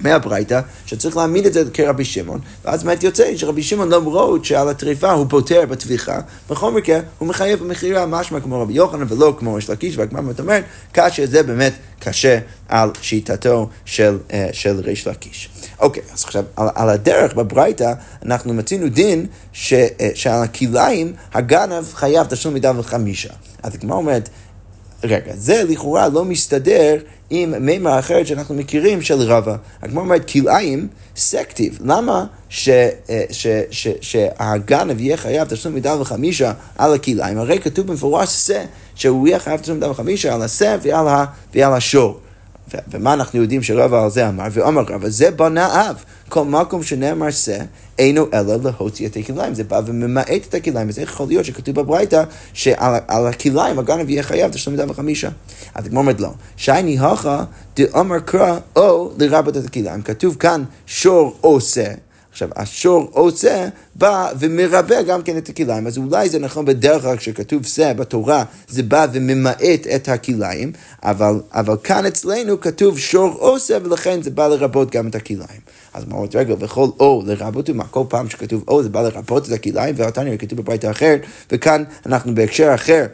מהברייתא, 0.00 0.60
שצריך 0.86 1.16
להעמיד 1.16 1.46
את 1.46 1.52
זה 1.52 1.64
כרבי 1.74 2.04
שמעון, 2.04 2.40
ואז 2.64 2.84
באמת 2.84 3.02
יוצא 3.02 3.36
שרבי 3.36 3.62
שמעון 3.62 3.92
למרות 3.92 4.44
שעל 4.44 4.68
הטריפה 4.68 5.12
הוא 5.12 5.26
פותר 5.28 5.62
בטביחה, 5.68 6.20
בכל 6.50 6.72
מקרה 6.72 7.00
הוא 7.18 7.28
מחייב 7.28 7.58
במכירה 7.58 8.06
משמע 8.06 8.40
כמו 8.40 8.62
רבי 8.62 8.72
יוחנן 8.72 9.06
ולא 9.08 9.34
כמו 9.38 9.58
יש 9.58 9.70
לקיש, 9.70 9.98
והגמרא 9.98 10.22
אומרת, 10.38 10.64
כאשר 10.92 11.26
זה 11.26 11.42
באמת 11.42 11.72
קשה 11.98 12.38
על 12.68 12.90
שיטתו 13.02 13.68
של, 13.84 14.18
אה, 14.32 14.48
של 14.52 14.80
ריש 14.80 15.06
לקיש. 15.06 15.48
אוקיי, 15.78 16.02
אז 16.12 16.24
עכשיו 16.24 16.44
על, 16.56 16.68
על 16.74 16.88
הדרך 16.88 17.34
בברייתא 17.34 17.92
אנחנו 18.26 18.54
מצינו 18.54 18.88
דין 18.88 19.26
ש, 19.52 19.72
אה, 19.72 20.10
שעל 20.14 20.42
הכליים 20.42 21.12
הגנב 21.34 21.84
חייב 21.94 22.26
תשלום 22.26 22.54
מידה 22.54 22.72
וחמישה. 22.78 23.32
אז 23.62 23.74
הגמרא 23.74 23.96
אומרת, 23.96 24.28
רגע, 25.04 25.32
זה 25.34 25.62
לכאורה 25.68 26.08
לא 26.08 26.24
מסתדר 26.24 26.96
עם 27.30 27.54
מימה 27.66 27.98
אחרת 27.98 28.26
שאנחנו 28.26 28.54
מכירים 28.54 29.02
של 29.02 29.22
רבא. 29.22 29.56
הגמרא 29.82 30.02
אומרת 30.02 30.30
כלאיים 30.30 30.88
סקטיב. 31.16 31.78
למה 31.84 32.24
ש, 32.48 32.68
אה, 32.68 33.24
ש, 33.30 33.46
ש, 33.70 33.88
שהגנב 34.00 35.00
יהיה 35.00 35.16
חייב 35.16 35.48
תשלום 35.48 35.74
מידה 35.74 36.00
וחמישה 36.00 36.52
על 36.78 36.94
הכלאיים? 36.94 37.38
הרי 37.38 37.58
כתוב 37.58 37.86
במפורש 37.86 38.28
שא, 38.28 38.64
שהוא 38.94 39.28
יהיה 39.28 39.38
חייב 39.38 39.60
תשלום 39.60 39.76
מידה 39.76 39.90
וחמישה 39.90 40.34
על 40.34 40.42
השא 40.42 40.76
ועל, 40.82 41.06
ועל 41.54 41.72
השור. 41.72 42.20
ומה 42.90 43.14
אנחנו 43.14 43.40
יודעים 43.40 43.62
שרבא 43.62 44.04
על 44.04 44.10
זה 44.10 44.28
אמר? 44.28 44.44
ואומר 44.52 44.82
רבא, 44.88 45.08
זה 45.08 45.30
בנה 45.30 45.90
אב. 45.90 46.04
כל 46.28 46.44
מקום 46.44 46.82
שנאמר 46.82 47.30
שא, 47.30 47.58
אינו 47.98 48.26
אלא 48.34 48.56
להוציא 48.64 49.06
את 49.06 49.16
הכליים. 49.16 49.54
זה 49.54 49.64
בא 49.64 49.80
וממעט 49.86 50.28
את 50.48 50.54
הכליים. 50.54 50.88
אז 50.88 50.98
איך 50.98 51.10
יכול 51.10 51.26
להיות 51.28 51.44
שכתוב 51.44 51.74
בברייתא 51.74 52.24
שעל 52.52 53.26
הכליים 53.26 53.78
הגנב 53.78 54.10
יהיה 54.10 54.22
חייב 54.22 54.52
תשלום 54.52 54.76
מידה 54.76 54.90
וחמישה? 54.90 55.28
אז 55.74 55.86
הגמור 55.86 56.00
אומרת 56.00 56.20
לא. 56.20 56.30
שייני 56.56 56.98
הכה 56.98 57.44
דאמר 57.76 58.18
קרא 58.18 58.58
או 58.76 59.10
לרבות 59.18 59.56
את 59.56 59.64
הכליים. 59.64 60.02
כתוב 60.02 60.34
כאן 60.34 60.64
שור 60.86 61.36
או 61.44 61.60
שא. 61.60 61.92
עכשיו, 62.30 62.48
השור 62.56 63.08
עושה, 63.12 63.68
בא 63.94 64.32
ומרבה 64.38 65.02
גם 65.02 65.22
כן 65.22 65.38
את 65.38 65.48
הכליים, 65.48 65.86
אז 65.86 65.98
אולי 65.98 66.28
זה 66.28 66.38
נכון 66.38 66.64
בדרך 66.64 67.02
כלל 67.02 67.16
כשכתוב 67.16 67.66
זה 67.66 67.94
בתורה, 67.94 68.44
זה 68.68 68.82
בא 68.82 69.06
וממעט 69.12 69.86
את 69.94 70.08
הכליים, 70.08 70.72
אבל, 71.02 71.40
אבל 71.52 71.76
כאן 71.84 72.06
אצלנו 72.06 72.60
כתוב 72.60 72.98
שור 72.98 73.28
עושה, 73.38 73.78
ולכן 73.84 74.22
זה 74.22 74.30
בא 74.30 74.48
לרבות 74.48 74.90
גם 74.90 75.08
את 75.08 75.14
הכליים. 75.14 75.60
אז 75.94 76.04
מה 76.08 76.16
עוד 76.16 76.36
רגע, 76.36 76.54
וכל 76.58 76.88
או 77.00 77.22
לרבות, 77.26 77.70
ומה 77.70 77.84
כל 77.84 78.04
פעם 78.08 78.30
שכתוב 78.30 78.64
או 78.68 78.82
זה 78.82 78.88
בא 78.88 79.02
לרבות 79.02 79.48
את 79.48 79.52
הכליים, 79.52 79.94
והתניא 79.98 80.36
כתוב 80.36 80.58
בברית 80.58 80.84
אחרת, 80.84 81.20
וכאן 81.52 81.84
אנחנו 82.06 82.34
בהקשר 82.34 82.74
אחר. 82.74 83.06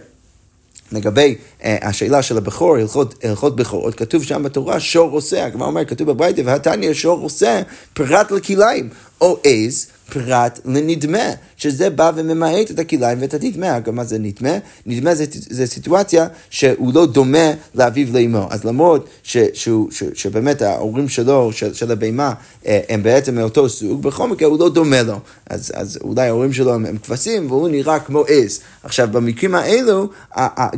לגבי 0.92 1.35
uh, 1.61 1.64
השאלה 1.83 2.22
של 2.22 2.37
הבכור, 2.37 2.77
הלכות, 2.77 3.25
הלכות 3.25 3.57
בכורות, 3.57 3.94
כתוב 3.94 4.22
שם 4.22 4.42
בתורה 4.42 4.81
שור 4.81 5.11
עושה, 5.11 5.44
הגמרא 5.44 5.66
אומר, 5.66 5.85
כתוב 5.85 6.11
בברייתא, 6.11 6.42
והתניא 6.44 6.92
שור 6.92 7.20
עושה 7.20 7.62
פרט 7.94 8.31
לכליים, 8.31 8.88
או 9.20 9.38
עז 9.44 9.87
פרט 10.12 10.60
לנדמה, 10.64 11.30
שזה 11.56 11.90
בא 11.90 12.12
וממעט 12.14 12.70
את 12.70 12.78
הכליים 12.78 13.18
ואת 13.20 13.34
הנדמה. 13.34 13.80
גם 13.80 13.94
מה 13.94 14.04
זה 14.04 14.18
נדמה? 14.18 14.50
נדמה 14.86 15.14
זה, 15.14 15.24
זה 15.30 15.66
סיטואציה 15.66 16.26
שהוא 16.50 16.94
לא 16.94 17.06
דומה 17.06 17.52
לאביו 17.74 18.06
לאמו. 18.12 18.46
אז 18.50 18.64
למרות 18.64 19.08
ש, 19.22 19.36
שהוא, 19.54 19.90
ש, 19.90 20.02
שבאמת 20.14 20.62
ההורים 20.62 21.08
שלו, 21.08 21.52
של, 21.52 21.74
של 21.74 21.92
הבהמה, 21.92 22.32
אה, 22.66 22.80
הם 22.88 23.02
בעצם 23.02 23.34
מאותו 23.34 23.68
סוג, 23.68 24.02
בכל 24.02 24.28
מקרה 24.28 24.48
הוא 24.48 24.58
לא 24.58 24.68
דומה 24.68 25.02
לו. 25.02 25.20
אז, 25.50 25.72
אז 25.74 25.98
אולי 26.02 26.28
ההורים 26.28 26.52
שלו 26.52 26.74
הם, 26.74 26.86
הם 26.86 26.98
כבשים 26.98 27.50
והוא 27.50 27.68
נראה 27.68 27.98
כמו 27.98 28.24
עז. 28.28 28.60
עכשיו, 28.82 29.08
במקרים 29.12 29.54
האלו, 29.54 30.08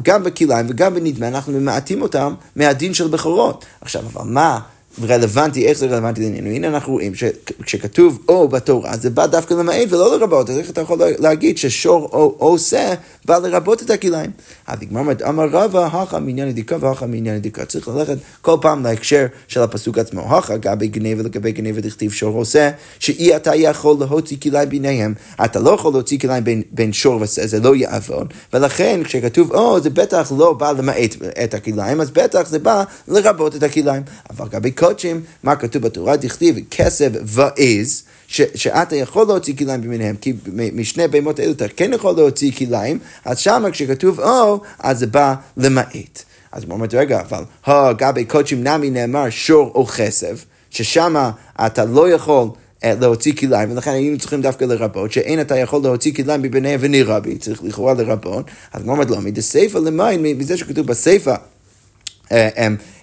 גם 0.03 0.25
בכליים 0.25 0.67
וגם 0.69 0.95
בנדמה, 0.95 1.29
אנחנו 1.29 1.53
ממעטים 1.53 2.03
אותם 2.03 2.35
מהדין 2.57 2.95
של 2.95 3.09
בכורות. 3.09 3.65
עכשיו, 3.81 4.03
אבל 4.07 4.31
מה? 4.31 4.61
רלוונטי, 5.05 5.67
איך 5.67 5.79
זה 5.79 5.87
רלוונטי 5.87 6.21
לענייננו? 6.21 6.51
הנה 6.51 6.69
אנחנו 6.69 6.93
רואים 6.93 7.15
שכשכתוב 7.15 8.19
או 8.29 8.49
בתורה, 8.49 8.97
זה 8.97 9.11
בא 9.11 9.27
דווקא 9.27 9.55
למעט 9.55 9.87
ולא 9.89 10.19
לרבות, 10.19 10.51
אז 10.51 10.59
איך 10.59 10.71
אתה 10.71 10.81
יכול 10.81 10.99
להגיד 11.19 11.59
ששור 11.59 12.09
או 12.13 12.35
עושה 12.39 12.95
בא 13.25 13.39
לרבות 13.39 13.83
את 13.83 13.91
הכליים? 13.91 14.31
אז 14.67 14.79
נגמר 14.83 15.01
אומרת, 15.09 15.23
אמר 15.23 15.49
רבא, 15.51 15.87
הכה 15.87 16.19
מעניין 16.19 16.49
הדיקה 16.49 16.77
והכה 16.81 17.07
מעניין 17.07 17.37
הדיקה. 17.37 17.65
צריך 17.65 17.89
ללכת 17.89 18.17
כל 18.41 18.57
פעם 18.61 18.83
להקשר 18.83 19.27
של 19.49 19.63
הפסוק 19.63 19.99
עצמו. 19.99 20.37
הכה 20.37 20.57
גבי 20.57 20.89
גנבה 20.89 21.23
לגבי 21.23 21.53
גנבה 21.53 21.81
דכתיב 21.81 22.13
שור 22.13 22.37
עושה, 22.37 22.71
שאי 22.99 23.37
אתה 23.37 23.55
יכול 23.55 23.97
להוציא 24.01 24.37
כליים 24.43 24.69
ביניהם. 24.69 25.15
אתה 25.45 25.61
לא 25.61 25.71
יכול 25.71 25.93
להוציא 25.93 26.19
כליים 26.19 26.45
בין, 26.45 26.63
בין 26.71 26.93
שור 26.93 27.17
ועושה, 27.17 27.47
זה 27.47 27.61
לא 27.61 27.77
יעבוד. 27.77 28.33
ולכן 28.53 29.01
כשכתוב 29.05 29.53
או, 29.53 29.81
זה 29.81 29.91
בטח 29.91 30.33
לא 30.39 30.53
בא 30.53 30.73
למעט 30.73 31.17
את 31.45 31.55
הכליים, 31.55 32.01
אז 32.01 32.11
בטח 32.11 32.49
זה 32.49 32.59
בא 32.59 32.85
לרבות 33.09 33.57
את 33.57 33.63
הכליים. 33.63 34.03
אבל 34.31 34.47
לגבי 34.47 34.71
קודשים, 34.89 35.21
מה 35.43 35.57
כתוב 35.57 35.83
בתורה? 35.83 36.17
דכתיב 36.17 36.57
כסף 36.71 37.09
ועז. 37.25 38.03
שאתה 38.29 38.97
יכול 38.97 39.27
להוציא 39.27 39.57
כליים 39.57 39.81
במיניהם, 39.81 40.17
כי 40.21 40.33
משני 40.73 41.09
בהמות 41.09 41.41
אלו 41.41 41.53
אתה 41.53 41.69
כן 41.77 41.93
יכול 41.93 42.15
להוציא 42.17 42.53
כליים, 42.53 42.99
אז 43.25 43.39
שמה 43.39 43.71
כשכתוב 43.71 44.21
או, 44.21 44.61
אז 44.79 44.99
זה 44.99 45.07
בא 45.07 45.35
למעט. 45.57 46.23
אז 46.53 46.65
הוא 46.65 46.73
אומר, 46.73 46.87
רגע, 46.93 47.21
אבל 47.21 47.43
הגבי 47.67 48.25
קודשים 48.25 48.65
נמי 48.65 48.91
נאמר 48.91 49.31
שור 49.31 49.73
או 49.75 49.87
חסב, 49.87 50.37
ששם 50.71 51.31
אתה 51.67 51.85
לא 51.85 52.11
יכול 52.11 52.49
אה, 52.85 52.95
להוציא 53.01 53.33
כליים, 53.33 53.73
ולכן 53.73 53.91
היינו 53.91 54.19
צריכים 54.19 54.43
דווקא 54.43 54.65
לרבות, 54.65 55.13
שאין 55.13 55.41
אתה 55.41 55.57
יכול 55.57 55.83
להוציא 55.83 56.13
כליים 56.13 56.43
מבני 56.43 56.75
אבני 56.75 57.03
רבי, 57.03 57.39
צריך 57.39 57.65
לכאורה 57.65 57.95
לרבות, 57.95 58.45
אז 58.73 58.83
אומר, 58.89 59.05
לא, 59.09 59.21
מדסייפה 59.21 59.79
למים, 59.79 60.23
מזה 60.23 60.57
שכתוב 60.57 60.87
בסייפה. 60.87 61.35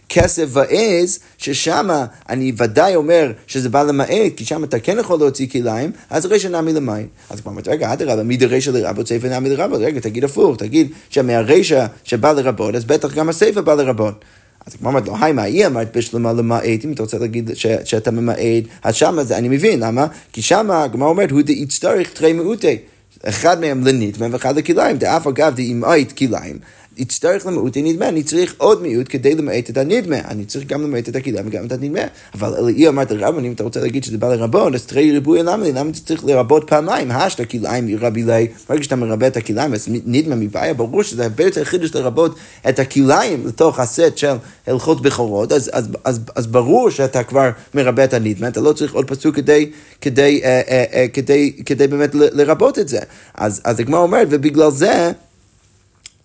כסף 0.10 0.46
ועז, 0.50 1.20
ששם 1.38 1.89
אני 2.30 2.52
ודאי 2.58 2.96
אומר 2.96 3.32
שזה 3.48 3.70
בא 3.70 3.84
למעט, 3.84 4.32
כי 4.36 4.46
שם 4.46 4.63
אתה 4.63 4.80
כן 4.80 5.00
יכול 5.00 5.20
להוציא 5.20 5.48
כליים, 5.48 5.91
אז 6.10 6.26
רישא 6.26 6.48
נמי 6.48 6.74
למים. 6.74 7.08
אז 7.30 7.41
כבר 7.41 7.52
אומרת, 7.52 7.68
רגע, 7.68 7.94
אדרבה, 7.94 8.24
מי 8.24 8.38
דרישא 8.38 8.70
לרבות, 8.70 9.08
סייפה 9.08 9.28
נמי 9.28 9.50
לרבות, 9.50 9.80
רגע, 9.82 10.00
תגיד 10.00 10.24
הפוך, 10.24 10.58
תגיד 10.58 10.91
שמהרישא 11.10 11.86
שבא 12.04 12.32
לרבות, 12.32 12.76
אז 12.76 12.86
בטח 12.86 13.13
גם 13.13 13.30
הסייפה 13.30 13.62
בא 13.62 13.74
לרבות. 13.74 14.26
אז 14.65 14.74
הגמרא 14.76 14.89
אומרת 14.89 15.08
לו, 15.08 15.15
היי, 15.22 15.34
מה 15.34 15.44
היא 15.44 15.65
אמרת 15.65 15.98
בשלמה 15.98 16.34
למעט, 16.34 16.86
אם 16.86 16.91
אתה 16.94 17.04
רוצה 17.04 17.18
להגיד 17.18 17.52
שאתה 17.84 18.12
ממעט, 18.12 18.63
אז 18.84 18.96
שמה 18.96 19.24
זה, 19.24 19.38
אני 19.38 19.50
מבין, 19.50 19.80
למה? 19.80 20.08
כי 20.34 20.41
שמה 20.41 20.84
הגמרא 20.84 21.10
אומרת, 21.10 21.32
הוא 21.32 21.41
דאיצטריך 21.41 22.10
תרי 22.13 22.34
מעוטי. 22.34 22.78
אחד 23.24 23.60
מהם 23.60 23.88
לנטמן 23.88 24.34
ואחד 24.34 24.58
לכליים, 24.58 24.98
דאף 24.98 25.28
אגב 25.28 25.56
דאימאית 25.56 26.12
כליים. 26.12 26.60
יצטרך 26.97 27.45
למיעוט 27.45 27.77
נדמה, 27.77 28.10
אני 28.10 28.23
צריך 28.23 28.55
עוד 28.58 28.81
מיעוט 28.81 29.05
כדי 29.10 29.36
למעט 29.36 29.69
את 29.69 29.77
הנדמה, 29.77 30.15
אני 30.27 30.45
צריך 30.45 30.65
גם 30.67 30.81
למעט 30.84 31.10
את 31.10 31.15
הכליים 31.15 31.47
וגם 31.47 31.65
את 31.65 31.71
הנדמה. 31.71 31.99
אבל 32.34 32.53
אלאי 32.53 32.88
אמרת 32.88 33.12
לרבן, 33.12 33.45
אם 33.45 33.51
אתה 33.51 33.63
רוצה 33.63 33.79
להגיד 33.79 34.03
שזה 34.03 34.17
בא 34.17 34.34
לרבון, 34.34 34.75
אז 34.75 34.86
תראי 34.86 35.12
ריבוי 35.12 35.43
למה 35.43 35.69
למה 35.69 35.89
אתה 35.89 35.99
צריך 35.99 36.25
לרבות 36.25 36.67
פעמיים? 36.67 37.12
השתא 37.12 37.43
כליים 37.43 37.88
רבי 37.99 38.23
לי, 38.23 38.47
ברגע 38.69 38.84
שאתה 38.84 38.95
מרבה 38.95 39.27
את 39.27 39.38
הכליים, 39.38 39.73
אז 39.73 39.88
נדמה 40.05 40.36
מבעיה, 40.36 40.73
ברור 40.73 41.03
שזה 41.03 41.23
הרבה 41.23 41.43
יותר 41.43 41.63
חידוש 41.63 41.95
לרבות 41.95 42.36
את 42.69 42.79
הכליים 42.79 43.47
לתוך 43.47 43.79
הסט 43.79 44.17
של 44.17 44.36
הלכות 44.67 45.01
בכורות, 45.01 45.51
אז, 45.51 45.69
אז, 45.73 45.88
אז, 46.03 46.19
אז 46.36 46.47
ברור 46.47 46.89
שאתה 46.89 47.23
כבר 47.23 47.49
מרבה 47.73 48.03
את 48.03 48.13
הנדמה, 48.13 48.47
אתה 48.47 48.62
לא 48.62 48.73
צריך 48.73 48.93
עוד 48.93 49.08
פסוק 49.08 49.36
כדי, 49.36 49.71
כדי, 50.01 50.41
אה, 50.43 50.62
אה, 50.67 50.84
אה, 50.93 51.05
כדי, 51.13 51.51
כדי 51.65 51.88
באמת 51.88 52.10
לרבות 52.13 52.79
את 52.79 52.88
זה. 52.88 52.99
אז, 53.34 53.62
אז 53.63 53.79
הגמרא 53.79 53.99
אומרת, 53.99 54.27
ובגלל 54.31 54.71
זה, 54.71 55.12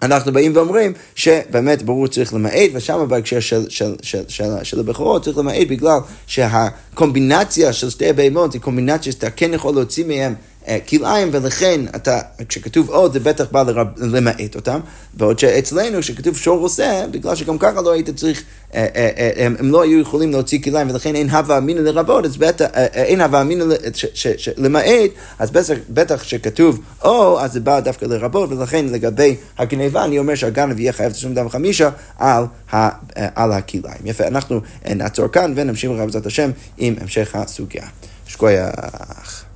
אנחנו 0.02 0.32
באים 0.32 0.56
ואומרים 0.56 0.92
שבאמת 1.14 1.82
ברור 1.82 2.06
צריך 2.06 2.34
למעט, 2.34 2.70
ושם 2.74 3.08
בהקשר 3.08 3.40
של, 3.40 3.66
של, 3.68 3.94
של, 4.02 4.22
של, 4.28 4.44
של 4.62 4.80
הבכורות 4.80 5.24
צריך 5.24 5.38
למעט 5.38 5.66
בגלל 5.68 5.98
שהקומבינציה 6.26 7.72
של 7.72 7.90
שתי 7.90 8.08
הבהמות 8.08 8.52
היא 8.52 8.60
קומבינציה 8.60 9.12
שאתה 9.12 9.30
כן 9.30 9.54
יכול 9.54 9.74
להוציא 9.74 10.04
מהם 10.04 10.34
כלאיים, 10.88 11.28
ולכן 11.32 11.80
אתה, 11.96 12.20
כשכתוב 12.48 12.90
עוד, 12.90 13.12
זה 13.12 13.20
בטח 13.20 13.44
בא 13.50 13.62
לרב, 13.62 13.86
למעט 13.96 14.54
אותם, 14.56 14.80
בעוד 15.14 15.38
שאצלנו, 15.38 16.00
כשכתוב 16.00 16.36
שור 16.36 16.60
עושה, 16.60 17.04
בגלל 17.10 17.34
שגם 17.34 17.58
ככה 17.58 17.80
לא 17.80 17.92
היית 17.92 18.10
צריך, 18.10 18.42
אה, 18.74 18.86
אה, 18.96 19.30
הם, 19.46 19.56
הם 19.58 19.70
לא 19.70 19.82
היו 19.82 20.00
יכולים 20.00 20.30
להוציא 20.30 20.62
כלאיים, 20.62 20.90
ולכן 20.90 21.14
אין 21.14 21.30
הווה 21.30 21.58
אמינא 21.58 21.80
לרבות, 21.80 22.24
אז 22.24 22.36
בטח, 22.36 22.66
אין 22.74 23.20
הווה 23.20 23.40
אמינא 23.40 23.64
למעט, 24.56 25.10
אז 25.38 25.50
בטח, 25.50 25.74
בטח 25.88 26.22
שכתוב 26.22 26.80
או, 27.04 27.40
אז 27.40 27.52
זה 27.52 27.60
בא 27.60 27.80
דווקא 27.80 28.04
לרבות, 28.04 28.50
ולכן 28.52 28.86
לגבי 28.86 29.36
הגניבה, 29.58 30.04
אני 30.04 30.18
אומר 30.18 30.34
שהגנב 30.34 30.80
יהיה 30.80 30.92
חייב 30.92 31.12
תשלום 31.12 31.34
דם 31.34 31.48
חמישה 31.48 31.90
על, 32.18 32.44
על 33.34 33.52
הכלאיים. 33.52 34.00
יפה, 34.04 34.26
אנחנו 34.26 34.60
נעצור 34.88 35.28
כאן 35.28 35.52
ונמשיך 35.56 35.90
בעזרת 35.90 36.26
השם 36.26 36.50
עם 36.78 36.94
המשך 37.00 37.34
הסוגיה. 37.34 37.84
שכוייח. 38.30 39.49